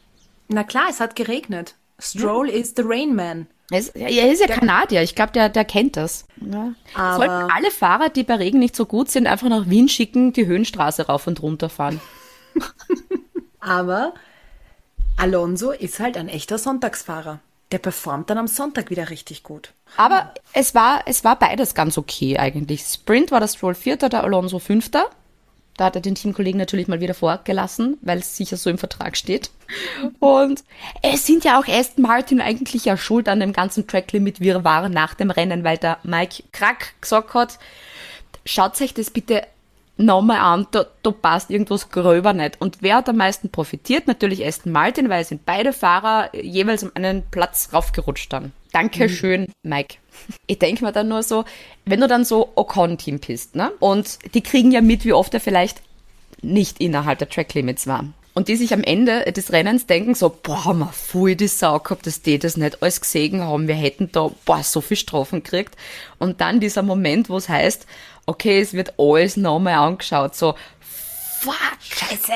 [0.50, 1.76] Na klar, es hat geregnet.
[2.00, 3.48] Stroll is the Rain Man.
[3.70, 6.26] Er ist, er ist ja Kanadier, ich glaube, der, der kennt das.
[6.38, 6.74] Ja.
[6.96, 10.46] Sollten alle Fahrer, die bei Regen nicht so gut sind, einfach nach Wien schicken, die
[10.46, 12.00] Höhenstraße rauf und runter fahren.
[13.60, 14.14] Aber
[15.18, 17.42] Alonso ist halt ein echter Sonntagsfahrer.
[17.72, 19.74] Der performt dann am Sonntag wieder richtig gut.
[19.98, 22.84] Aber es war, es war beides ganz okay eigentlich.
[22.84, 25.10] Sprint war der Stroll Vierter, der Alonso Fünfter.
[25.78, 29.16] Da hat er den Teamkollegen natürlich mal wieder vorgelassen, weil es sicher so im Vertrag
[29.16, 29.52] steht.
[30.20, 30.64] Und
[31.04, 35.14] es sind ja auch Aston Martin eigentlich ja schuld an dem ganzen Track-Limit Wirrwarr nach
[35.14, 37.60] dem Rennen, weil der Mike Krack gesagt hat,
[38.44, 39.44] schaut euch das bitte
[39.98, 42.62] nochmal an, da, da passt irgendwas gröber nicht.
[42.62, 44.08] Und wer hat am meisten profitiert?
[44.08, 48.52] Natürlich Aston Martin, weil sind beide Fahrer jeweils um einen Platz raufgerutscht dann.
[48.72, 49.98] Dankeschön, Mike.
[50.48, 51.46] Ich denke mir dann nur so,
[51.86, 53.72] wenn du dann so Ocon-Team bist, ne?
[53.80, 55.84] Und die kriegen ja mit, wie oft er vielleicht
[56.42, 58.06] nicht innerhalb der Track Limits war.
[58.34, 61.80] Und die sich am Ende des Rennens denken so, boah, haben wir voll die Sau
[61.80, 63.68] gehabt, dass die das nicht alles gesehen haben.
[63.68, 65.76] Wir hätten da, boah, so viel Strafen gekriegt.
[66.20, 67.88] Und dann dieser Moment, wo es heißt,
[68.28, 70.54] okay, es wird alles nochmal angeschaut, so,
[71.40, 72.34] fuck, scheiße.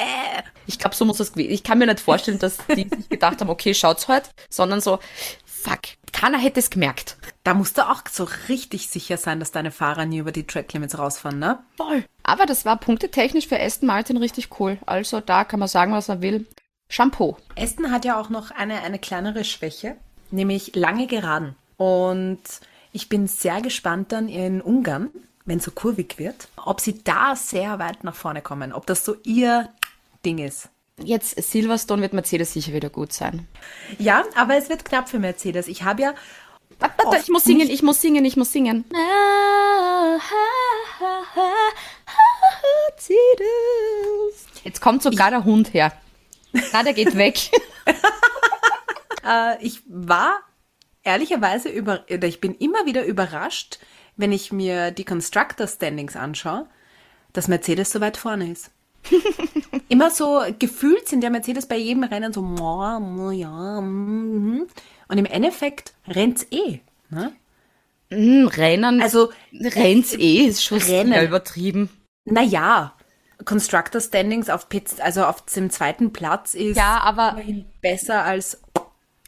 [0.65, 1.51] Ich glaube, so muss das gewesen.
[1.51, 4.99] Ich kann mir nicht vorstellen, dass die sich gedacht haben, okay, schaut's halt, sondern so,
[5.45, 7.17] fuck, keiner hätte es gemerkt.
[7.43, 10.73] Da musst du auch so richtig sicher sein, dass deine Fahrer nie über die Track
[10.73, 11.60] Limits rausfahren, ne?
[11.77, 12.06] Voll.
[12.23, 14.77] Aber das war punktetechnisch für Aston Martin richtig cool.
[14.86, 16.45] Also da kann man sagen, was man will.
[16.89, 17.38] Shampoo.
[17.58, 19.95] Aston hat ja auch noch eine, eine kleinere Schwäche,
[20.30, 21.56] nämlich lange Geraden.
[21.77, 22.41] Und
[22.91, 25.10] ich bin sehr gespannt dann in Ungarn,
[25.45, 29.06] wenn es so kurvig wird, ob sie da sehr weit nach vorne kommen, ob das
[29.06, 29.69] so ihr
[30.25, 30.69] Ding ist.
[31.04, 33.47] Jetzt Silverstone wird Mercedes sicher wieder gut sein.
[33.97, 35.67] Ja, aber es wird knapp für Mercedes.
[35.67, 36.13] Ich habe ja
[36.80, 38.86] Warte, ich muss singen, ich muss singen, ich muss singen.
[42.88, 44.47] Mercedes.
[44.63, 45.91] Jetzt kommt sogar der Hund her.
[46.73, 47.51] Na, der geht weg.
[49.23, 50.39] Äh, ich war
[51.04, 53.77] ehrlicherweise über, ich bin immer wieder überrascht,
[54.22, 56.68] wenn ich mir die Constructor Standings anschaue,
[57.34, 58.72] dass Mercedes so weit vorne ist.
[59.90, 64.68] immer so gefühlt sind der Mercedes bei jedem Rennen so, "Moa, mo, ja, mhm."
[65.08, 66.80] und im Endeffekt rennt's eh.
[67.10, 67.34] Ne?
[68.10, 71.14] Hm, Rennen, Also, rennt's eh, ist schon Rennen.
[71.14, 71.90] sehr übertrieben.
[72.26, 72.94] naja,
[73.44, 78.62] Constructor Standings auf Pitts, also auf dem zweiten Platz ist Ja, aber, immerhin besser als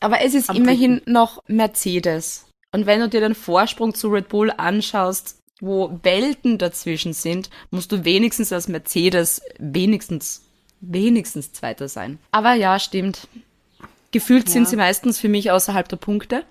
[0.02, 2.46] aber es ist immerhin noch Mercedes.
[2.74, 7.92] Und wenn du dir den Vorsprung zu Red Bull anschaust, wo Welten dazwischen sind, musst
[7.94, 10.42] du wenigstens als Mercedes wenigstens,
[10.82, 12.20] wenigstens Zweiter sein.
[12.32, 13.28] Aber ja, stimmt.
[14.12, 14.70] Gefühlt sind Ja.
[14.72, 16.44] sie meistens für mich außerhalb der Punkte.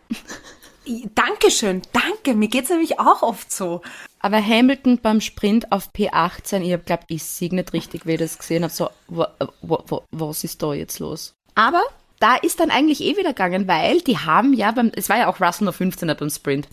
[1.15, 3.83] Dankeschön, danke, mir geht's nämlich auch oft so.
[4.19, 8.19] Aber Hamilton beim Sprint auf P18, ich hab glaub, ich sehe nicht richtig, wie ich
[8.19, 9.29] das gesehen habe, so, wa,
[9.61, 11.35] wa, wa, was ist da jetzt los?
[11.55, 11.83] Aber
[12.23, 15.29] da ist dann eigentlich eh wieder gegangen, weil die haben ja beim, es war ja
[15.29, 16.69] auch Russell noch 15er beim Sprint,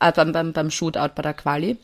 [0.00, 1.78] äh, beim, beim, beim Shootout bei der Quali.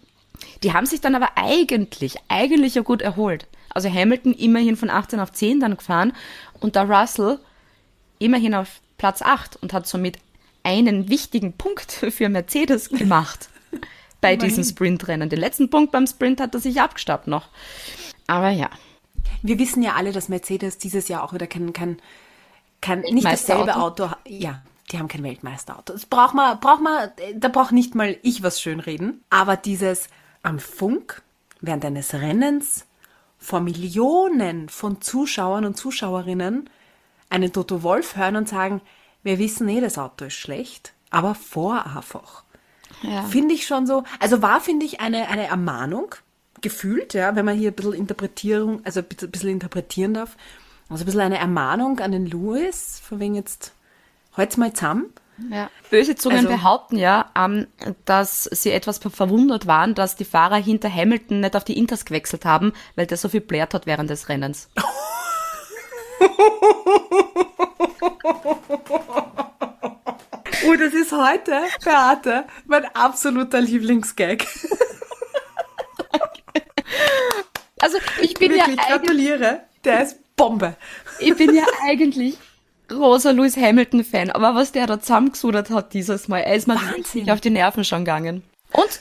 [0.63, 3.47] Die haben sich dann aber eigentlich, eigentlich ja gut erholt.
[3.71, 6.13] Also Hamilton immerhin von 18 auf 10 dann gefahren
[6.61, 7.39] und der Russell
[8.19, 10.19] immerhin auf Platz 8 und hat somit
[10.63, 13.49] einen wichtigen Punkt für Mercedes gemacht
[14.21, 15.31] bei diesem Sprintrennen.
[15.31, 17.49] Den letzten Punkt beim Sprint hat er sich abgestaubt noch.
[18.27, 18.69] Aber ja,
[19.43, 21.99] Wir wissen ja alle, dass Mercedes dieses Jahr auch wieder kein, kein,
[22.85, 25.95] kein nicht dasselbe Auto, ja, die haben kein Weltmeisterauto.
[25.95, 29.25] Das braucht man, braucht man, da braucht nicht mal ich was schönreden.
[29.31, 30.09] Aber dieses
[30.43, 31.23] am Funk
[31.61, 32.85] während eines Rennens
[33.39, 36.69] vor Millionen von Zuschauern und Zuschauerinnen
[37.31, 38.81] einen Toto Wolf hören und sagen,
[39.23, 42.45] wir wissen eh, das Auto ist schlecht, aber vor einfach.
[43.03, 43.23] Ja.
[43.23, 46.15] Finde ich schon so, also war, finde ich, eine, eine Ermahnung,
[46.61, 50.37] gefühlt, ja, wenn man hier ein bisschen Interpretierung, also ein bisschen interpretieren darf.
[50.89, 53.73] Also ein bisschen eine Ermahnung an den Lewis, von wegen jetzt,
[54.37, 55.13] halt's mal zusammen.
[55.51, 55.69] Ja.
[55.91, 57.67] Böse Zungen Also- behaupten ja, ähm,
[58.05, 62.45] dass sie etwas verwundert waren, dass die Fahrer hinter Hamilton nicht auf die Inters gewechselt
[62.45, 64.69] haben, weil der so viel blärt hat während des Rennens.
[70.67, 74.47] Oh, das ist heute, Beate, mein absoluter Lieblingsgag.
[77.81, 79.61] Also ich bin, ja Wirklich, eigentlich, gratuliere.
[79.85, 80.77] Der ist Bombe.
[81.21, 82.37] ich bin ja eigentlich
[82.89, 87.31] großer Lewis Hamilton-Fan, aber was der da zusammengesudert hat dieses Mal, er ist mir richtig
[87.31, 88.43] auf die Nerven schon gegangen.
[88.73, 89.01] Und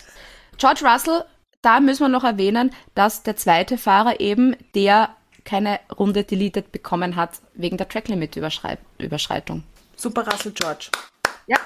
[0.57, 1.25] George Russell,
[1.61, 7.15] da müssen wir noch erwähnen, dass der zweite Fahrer eben, der keine Runde deleted bekommen
[7.15, 9.63] hat, wegen der Tracklimit-Überschreitung.
[9.97, 10.89] Super Russell George.
[11.47, 11.57] Ja.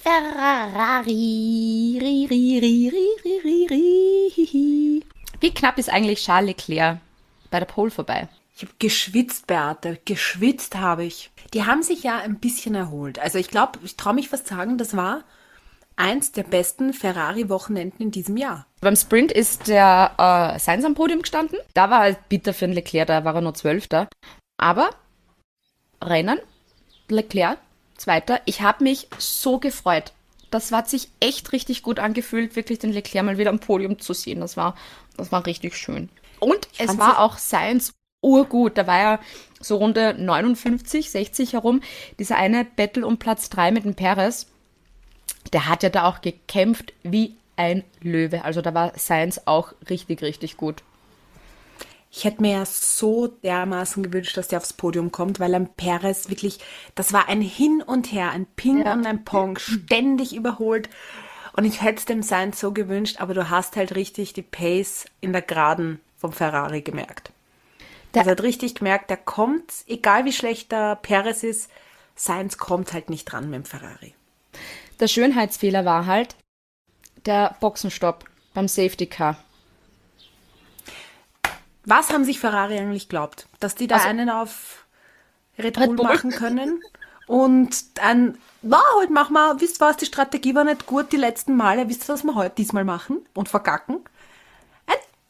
[0.00, 1.98] Ferrari.
[2.00, 5.04] Ri, ri, ri, ri, ri, ri, ri.
[5.40, 6.98] Wie knapp ist eigentlich Charles Leclerc
[7.52, 8.28] bei der Pole vorbei?
[8.56, 9.98] Ich habe geschwitzt, Beate.
[10.04, 11.30] Geschwitzt habe ich.
[11.54, 13.18] Die haben sich ja ein bisschen erholt.
[13.18, 15.22] Also ich glaube, ich traue mich fast sagen, das war
[15.96, 18.66] eins der besten Ferrari-Wochenenden in diesem Jahr.
[18.80, 21.58] Beim Sprint ist der äh, Sainz am Podium gestanden.
[21.74, 24.08] Da war halt bitter für den Leclerc, da war er nur Zwölfter.
[24.56, 24.90] Aber
[26.02, 26.38] Rennen,
[27.08, 27.58] Leclerc,
[27.96, 28.40] Zweiter.
[28.46, 30.12] Ich habe mich so gefreut.
[30.50, 34.12] Das hat sich echt richtig gut angefühlt, wirklich den Leclerc mal wieder am Podium zu
[34.12, 34.40] sehen.
[34.40, 34.76] Das war,
[35.16, 36.08] das war richtig schön.
[36.42, 38.78] Und es fand's war auch Sainz urgut.
[38.78, 39.20] Da war ja
[39.60, 41.80] so Runde 59, 60 herum.
[42.18, 44.46] Dieser eine Battle um Platz 3 mit dem Perez
[45.52, 48.44] der hat ja da auch gekämpft wie ein Löwe.
[48.44, 50.82] Also da war Sainz auch richtig, richtig gut.
[52.10, 56.28] Ich hätte mir ja so dermaßen gewünscht, dass der aufs Podium kommt, weil am Perez
[56.28, 56.58] wirklich,
[56.94, 58.92] das war ein Hin und Her, ein Ping Ja.
[58.92, 60.90] und ein Pong, ständig überholt.
[61.54, 65.06] Und ich hätte es dem Sainz so gewünscht, aber du hast halt richtig die Pace
[65.20, 67.30] in der Geraden vom Ferrari gemerkt.
[68.14, 71.68] Der- Der hat richtig gemerkt, der kommt, egal wie schlecht der Perez ist,
[72.14, 74.14] Sainz kommt halt nicht dran mit dem Ferrari.
[75.00, 76.36] Der Schönheitsfehler war halt
[77.26, 79.36] der Boxenstopp beim Safety Car.
[81.84, 83.48] Was haben sich Ferrari eigentlich glaubt?
[83.60, 84.86] Dass die da Also- einen auf
[85.58, 86.06] Red Red Bull, Bull.
[86.06, 86.80] machen können
[87.26, 91.56] und dann, na, halt machen wir, wisst was, die Strategie war nicht gut die letzten
[91.56, 94.00] Male, wisst ihr, was wir heute diesmal machen und verkacken?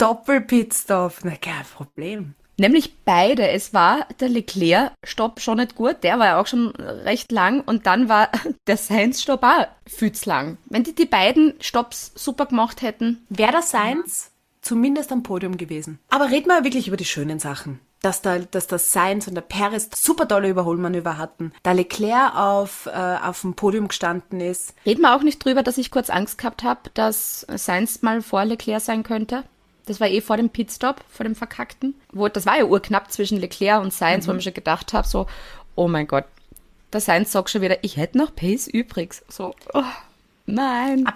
[0.02, 2.34] Doppelpitstop, na kein Problem.
[2.58, 3.48] Nämlich beide.
[3.48, 7.86] Es war der Leclerc-Stopp schon nicht gut, der war ja auch schon recht lang und
[7.86, 8.28] dann war
[8.66, 10.58] der Sainz-Stopp auch viel zu lang.
[10.64, 16.00] Wenn die die beiden Stopps super gemacht hätten, Wäre das Sainz zumindest am Podium gewesen.
[16.10, 17.78] Aber reden wir wirklich über die schönen Sachen.
[18.00, 21.52] Dass, da, dass das Sainz und der Perez super tolle Überholmanöver hatten.
[21.62, 24.74] Da Leclerc auf, äh, auf dem Podium gestanden ist.
[24.84, 28.44] reden wir auch nicht drüber, dass ich kurz Angst gehabt habe, dass Sainz mal vor
[28.44, 29.44] Leclerc sein könnte.
[29.86, 31.94] Das war eh vor dem Pitstop, vor dem Verkackten.
[32.12, 35.06] Wo, das war ja urknapp zwischen Leclerc und Sainz, wo ich mir schon gedacht habe,
[35.06, 35.26] so,
[35.74, 36.24] oh mein Gott.
[36.92, 39.14] Der Sainz sagt schon wieder, ich hätte noch Pace übrig.
[39.28, 39.82] So, oh,
[40.46, 41.06] nein.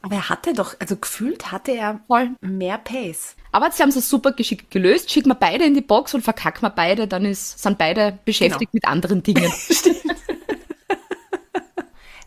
[0.00, 2.30] Aber er hatte doch, also gefühlt hatte er Voll.
[2.40, 3.34] mehr Pace.
[3.50, 5.10] Aber sie haben es super geschickt gelöst.
[5.10, 8.72] Schicken wir beide in die Box und verkacken wir beide, dann ist, sind beide beschäftigt
[8.74, 9.52] mit anderen Dingen.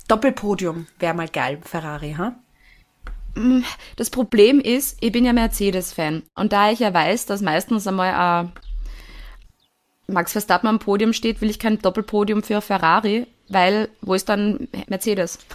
[0.08, 2.36] Doppelpodium wäre mal geil, Ferrari, ha?
[3.96, 6.24] Das Problem ist, ich bin ja Mercedes-Fan.
[6.36, 8.52] Und da ich ja weiß, dass meistens einmal
[10.08, 14.30] äh, Max Verstappen am Podium steht, will ich kein Doppelpodium für Ferrari, weil wo ist
[14.30, 15.40] dann Mercedes?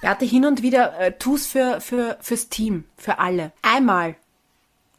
[0.00, 3.50] Er hatte hin und wieder, äh, tu's für, für, fürs Team, für alle.
[3.62, 4.14] Einmal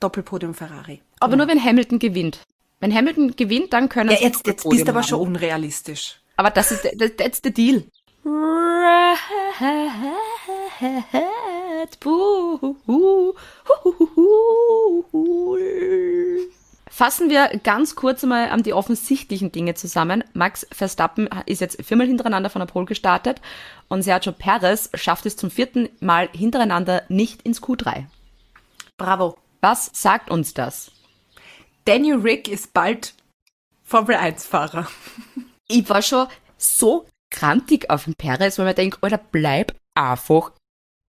[0.02, 1.02] Doppelpodium Ferrari.
[1.22, 2.42] Aber nur wenn Hamilton gewinnt.
[2.82, 5.08] Wenn Hamilton gewinnt, dann können Ja, sie jetzt, jetzt bist du aber haben.
[5.08, 6.20] schon unrealistisch.
[6.36, 7.86] Aber das ist das, that's the deal.
[12.00, 13.36] Bull.
[16.90, 20.24] Fassen wir ganz kurz einmal an die offensichtlichen Dinge zusammen.
[20.34, 23.40] Max Verstappen ist jetzt viermal hintereinander von der Pole gestartet
[23.88, 28.06] und Sergio Perez schafft es zum vierten Mal hintereinander nicht ins Q3.
[28.98, 29.38] Bravo.
[29.62, 30.92] Was sagt uns das?
[31.86, 33.14] Daniel Rick ist bald
[33.84, 34.88] Formel 1-Fahrer.
[35.68, 36.28] ich war schon
[36.58, 40.52] so krantig auf den Perez, weil man denkt, Alter, bleib einfach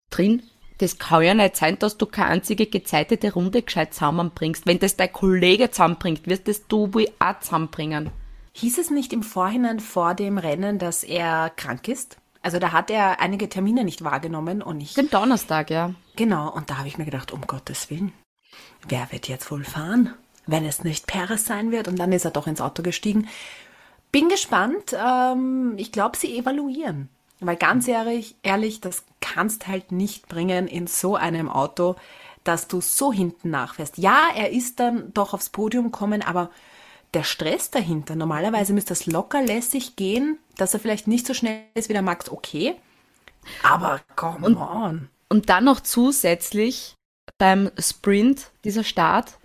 [0.09, 0.43] drin.
[0.79, 4.65] Das kann ja nicht sein, dass du keine einzige gezeitete Runde gescheit zusammenbringst.
[4.65, 8.09] Wenn das dein Kollege zusammenbringt, wirst das du wohl auch zusammenbringen.
[8.53, 12.17] Hieß es nicht im Vorhinein vor dem Rennen, dass er krank ist?
[12.41, 14.93] Also da hat er einige Termine nicht wahrgenommen und ich.
[14.93, 15.93] Den Donnerstag, ja.
[16.15, 18.11] Genau, und da habe ich mir gedacht, um Gottes Willen,
[18.87, 20.13] wer wird jetzt wohl fahren,
[20.45, 21.87] wenn es nicht Perez sein wird?
[21.87, 23.27] Und dann ist er doch ins Auto gestiegen.
[24.11, 24.93] Bin gespannt.
[24.93, 27.09] Ähm, ich glaube, sie evaluieren.
[27.39, 29.03] Weil ganz ehrlich, ehrlich, das
[29.33, 31.95] kannst halt nicht bringen in so einem Auto,
[32.43, 33.97] dass du so hinten nachfährst.
[33.97, 36.49] Ja, er ist dann doch aufs Podium kommen, aber
[37.13, 41.61] der Stress dahinter, normalerweise müsste das locker lässig gehen, dass er vielleicht nicht so schnell
[41.73, 42.75] ist wie der Max, okay.
[43.63, 45.09] Aber come Und- on.
[45.29, 46.95] Und dann noch zusätzlich
[47.39, 49.37] beim Sprint, dieser Start.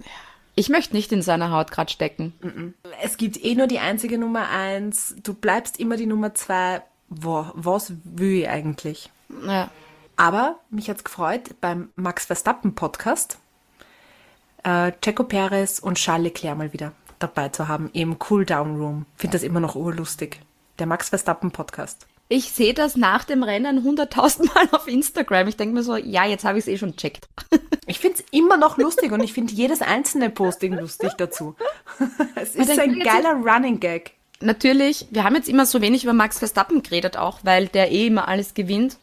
[0.54, 2.74] Ich möchte nicht in seiner Haut gerade stecken.
[3.02, 5.14] Es gibt eh nur die einzige Nummer eins.
[5.22, 6.82] Du bleibst immer die Nummer zwei.
[7.08, 9.10] Wo, was will ich eigentlich?
[9.46, 9.70] Ja.
[10.16, 13.38] Aber mich hat's gefreut beim Max Verstappen Podcast
[14.64, 19.06] äh, Checo Perez und Charles Leclerc mal wieder dabei zu haben im Cool Down Room.
[19.16, 20.40] Finde das immer noch urlustig.
[20.78, 22.06] Der Max Verstappen Podcast.
[22.28, 25.48] Ich sehe das nach dem Rennen hunderttausendmal auf Instagram.
[25.48, 27.28] Ich denke mir so, ja, jetzt habe ich es eh schon checkt.
[27.90, 31.56] Ich find's immer noch lustig und ich finde jedes einzelne Posting lustig dazu.
[32.34, 34.12] es ist ein geiler Running Gag.
[34.40, 38.08] Natürlich, wir haben jetzt immer so wenig über Max Verstappen geredet auch, weil der eh
[38.08, 38.98] immer alles gewinnt.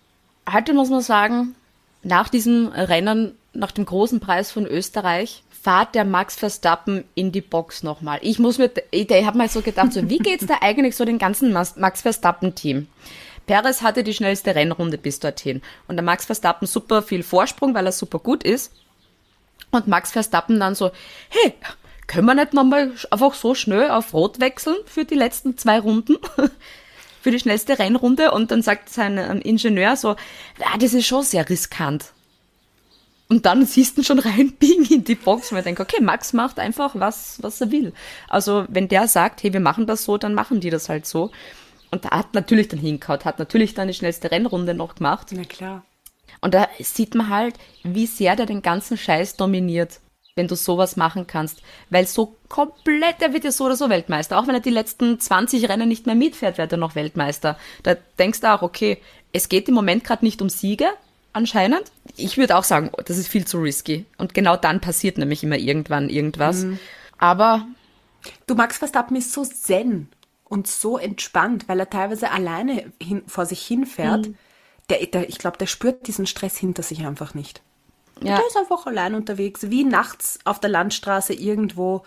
[0.52, 1.56] Heute muss man sagen,
[2.04, 7.42] nach diesem Rennen, nach dem großen Preis von Österreich, fahrt der Max Verstappen in die
[7.42, 8.20] Box nochmal.
[8.22, 11.06] Ich muss mir, ich, ich habe mir so gedacht, so, wie geht's da eigentlich so
[11.06, 12.88] den ganzen Max Verstappen-Team?
[13.48, 15.64] Perez hatte die schnellste Rennrunde bis dorthin.
[15.88, 18.72] Und der Max Verstappen super viel Vorsprung, weil er super gut ist.
[19.72, 20.92] Und Max Verstappen dann so,
[21.30, 21.54] hey,
[22.06, 26.18] können wir nicht nochmal einfach so schnell auf Rot wechseln für die letzten zwei Runden?
[27.26, 28.30] Für die schnellste Rennrunde?
[28.30, 30.10] Und dann sagt sein ähm, Ingenieur so,
[30.60, 32.14] ja, das ist schon sehr riskant.
[33.30, 36.60] Und dann siehst du schon reinbiegen in die Box und ich denke, okay, Max macht
[36.60, 37.94] einfach was, was er will.
[38.28, 41.32] Also wenn der sagt, hey, wir machen das so, dann machen die das halt so.
[41.90, 45.30] Und da hat natürlich dann hingehauen, hat natürlich dann die schnellste Rennrunde noch gemacht.
[45.32, 45.84] Na klar.
[46.42, 50.00] Und da sieht man halt, wie sehr der den ganzen Scheiß dominiert,
[50.36, 51.62] wenn du sowas machen kannst.
[51.90, 54.38] Weil so komplett, er wird ja so oder so Weltmeister.
[54.38, 57.58] Auch wenn er die letzten 20 Rennen nicht mehr mitfährt, wird er noch Weltmeister.
[57.84, 58.98] Da denkst du auch, okay,
[59.32, 60.88] es geht im Moment gerade nicht um Siege,
[61.34, 61.84] anscheinend.
[62.18, 64.06] Ich würde auch sagen, oh, das ist viel zu risky.
[64.18, 66.66] Und genau dann passiert nämlich immer irgendwann irgendwas.
[67.18, 67.66] Aber
[68.48, 70.10] Du, Max Verstappen ist so zen
[70.44, 74.30] und so entspannt, weil er teilweise alleine hin, vor sich hinfährt.
[74.90, 77.62] Der, der, ich glaube, der spürt diesen Stress hinter sich einfach nicht.
[78.22, 82.04] Ja, Der ist einfach allein unterwegs, wie nachts auf der Landstraße irgendwo.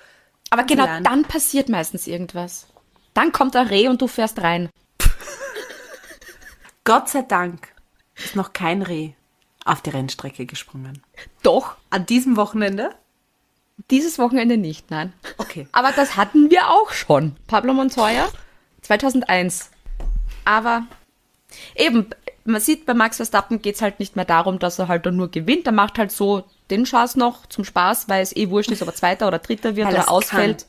[0.50, 1.04] aber genau allein.
[1.04, 2.66] dann passiert meistens irgendwas.
[3.14, 4.68] Dann kommt ein Reh und du fährst rein.
[6.84, 7.68] Gott sei Dank
[8.16, 9.12] ist noch kein Reh
[9.64, 11.02] auf die Rennstrecke gesprungen.
[11.42, 12.94] Doch, An diesem Wochenende?
[13.90, 15.12] dieses Wochenende nicht, nein.
[15.36, 15.68] Okay.
[15.72, 17.36] Aber das hatten wir auch schon.
[17.46, 18.28] Pablo Montoya
[18.82, 19.70] 2001.
[20.44, 20.84] Aber
[21.76, 22.06] eben,
[22.48, 25.30] man sieht, bei Max Verstappen geht's halt nicht mehr darum, dass er halt dann nur
[25.30, 25.66] gewinnt.
[25.66, 28.88] Er macht halt so den Schaß noch zum Spaß, weil es eh wurscht ist, ob
[28.88, 30.66] er Zweiter oder Dritter wird Weil oder ausfällt.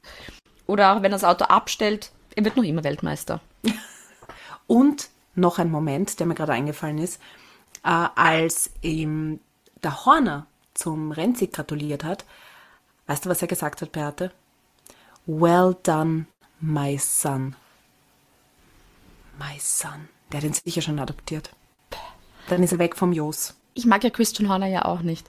[0.68, 2.12] Oder auch wenn er das Auto abstellt.
[2.36, 3.40] Er wird noch immer Weltmeister.
[4.68, 7.20] Und noch ein Moment, der mir gerade eingefallen ist,
[7.84, 9.40] äh, als ihm
[9.84, 12.26] der Horner zum Rennsieg gratuliert hat.
[13.08, 14.32] Weißt du, was er gesagt hat, Beate?
[15.26, 16.26] Well done,
[16.60, 17.56] my son.
[19.40, 20.10] My son.
[20.32, 21.52] Der hat ihn sicher schon adoptiert.
[22.50, 23.56] Dann ist er weg vom Jos.
[23.74, 25.26] Ich mag ja Christian Horner ja auch nicht.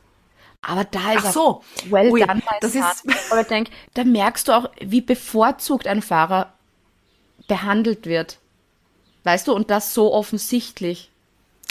[0.63, 1.63] Aber da ist Ach so.
[1.87, 2.83] er well Ui, done, das son.
[2.83, 6.53] ist- Aber ich denke, da merkst du auch, wie bevorzugt ein Fahrer
[7.49, 8.39] behandelt wird.
[9.25, 11.11] Weißt du, und das so offensichtlich.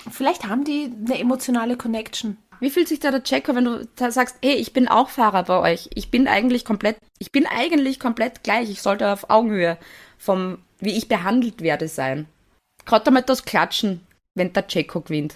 [0.10, 2.38] Vielleicht haben die eine emotionale Connection.
[2.60, 5.44] Wie fühlt sich da der Checker, wenn du da sagst, hey, ich bin auch Fahrer
[5.44, 5.90] bei euch.
[5.94, 8.70] Ich bin eigentlich komplett, ich bin eigentlich komplett gleich.
[8.70, 9.78] Ich sollte auf Augenhöhe
[10.18, 12.28] vom, wie ich behandelt werde sein.
[12.86, 14.02] Gerade damit das Klatschen,
[14.40, 15.36] wenn der Checo gewinnt.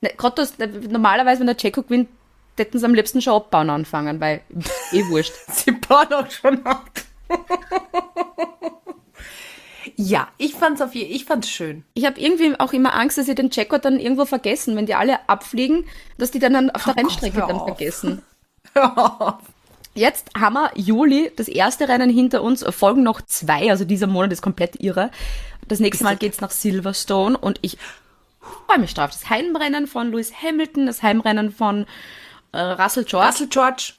[0.00, 0.54] Ne, Gerade das,
[0.88, 2.08] normalerweise, wenn der Checo gewinnt,
[2.56, 5.32] hätten sie am liebsten schon abbauen anfangen, weil, pff, eh wurscht.
[5.48, 6.90] Sie bauen auch schon ab.
[9.96, 11.84] ja, ich fand's auf je, ich fand's schön.
[11.94, 14.94] Ich habe irgendwie auch immer Angst, dass sie den Checo dann irgendwo vergessen, wenn die
[14.94, 15.84] alle abfliegen,
[16.16, 17.66] dass die dann, dann auf der Gott, Rennstrecke hör dann auf.
[17.66, 18.22] vergessen.
[19.94, 24.32] Jetzt haben wir Juli, das erste Rennen hinter uns, folgen noch zwei, also dieser Monat
[24.32, 25.10] ist komplett irre.
[25.66, 27.78] Das nächste Mal geht's nach Silverstone und ich
[28.66, 29.10] freue mich drauf.
[29.10, 31.86] Das Heimrennen von Lewis Hamilton, das Heimrennen von
[32.52, 33.92] äh, Russell George Russell George.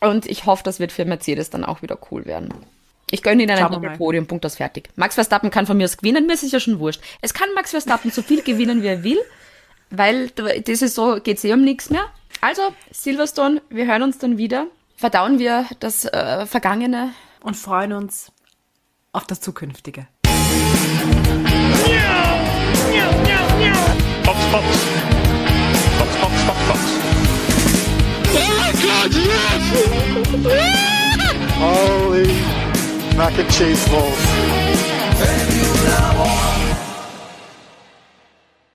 [0.00, 2.52] und ich hoffe, das wird für Mercedes dann auch wieder cool werden.
[3.10, 3.70] Ich gönne ihnen ein.
[3.70, 4.88] Doppelpodium, Punkt aus fertig.
[4.96, 7.00] Max Verstappen kann von mir aus gewinnen, mir ist es ja schon wurscht.
[7.20, 9.20] Es kann Max Verstappen so viel gewinnen, wie er will,
[9.90, 12.06] weil das ist so, geht's eh um nichts mehr.
[12.40, 14.66] Also, Silverstone, wir hören uns dann wieder.
[14.96, 17.12] Verdauen wir das äh, Vergangene.
[17.40, 18.32] Und freuen uns
[19.12, 20.06] auf das Zukünftige.
[24.54, 24.66] Fox.
[25.98, 26.82] Fox, Fox, Fox, Fox.
[28.36, 29.64] Oh my god, yes!
[31.58, 32.28] Holy
[33.16, 34.22] mac and cheese balls.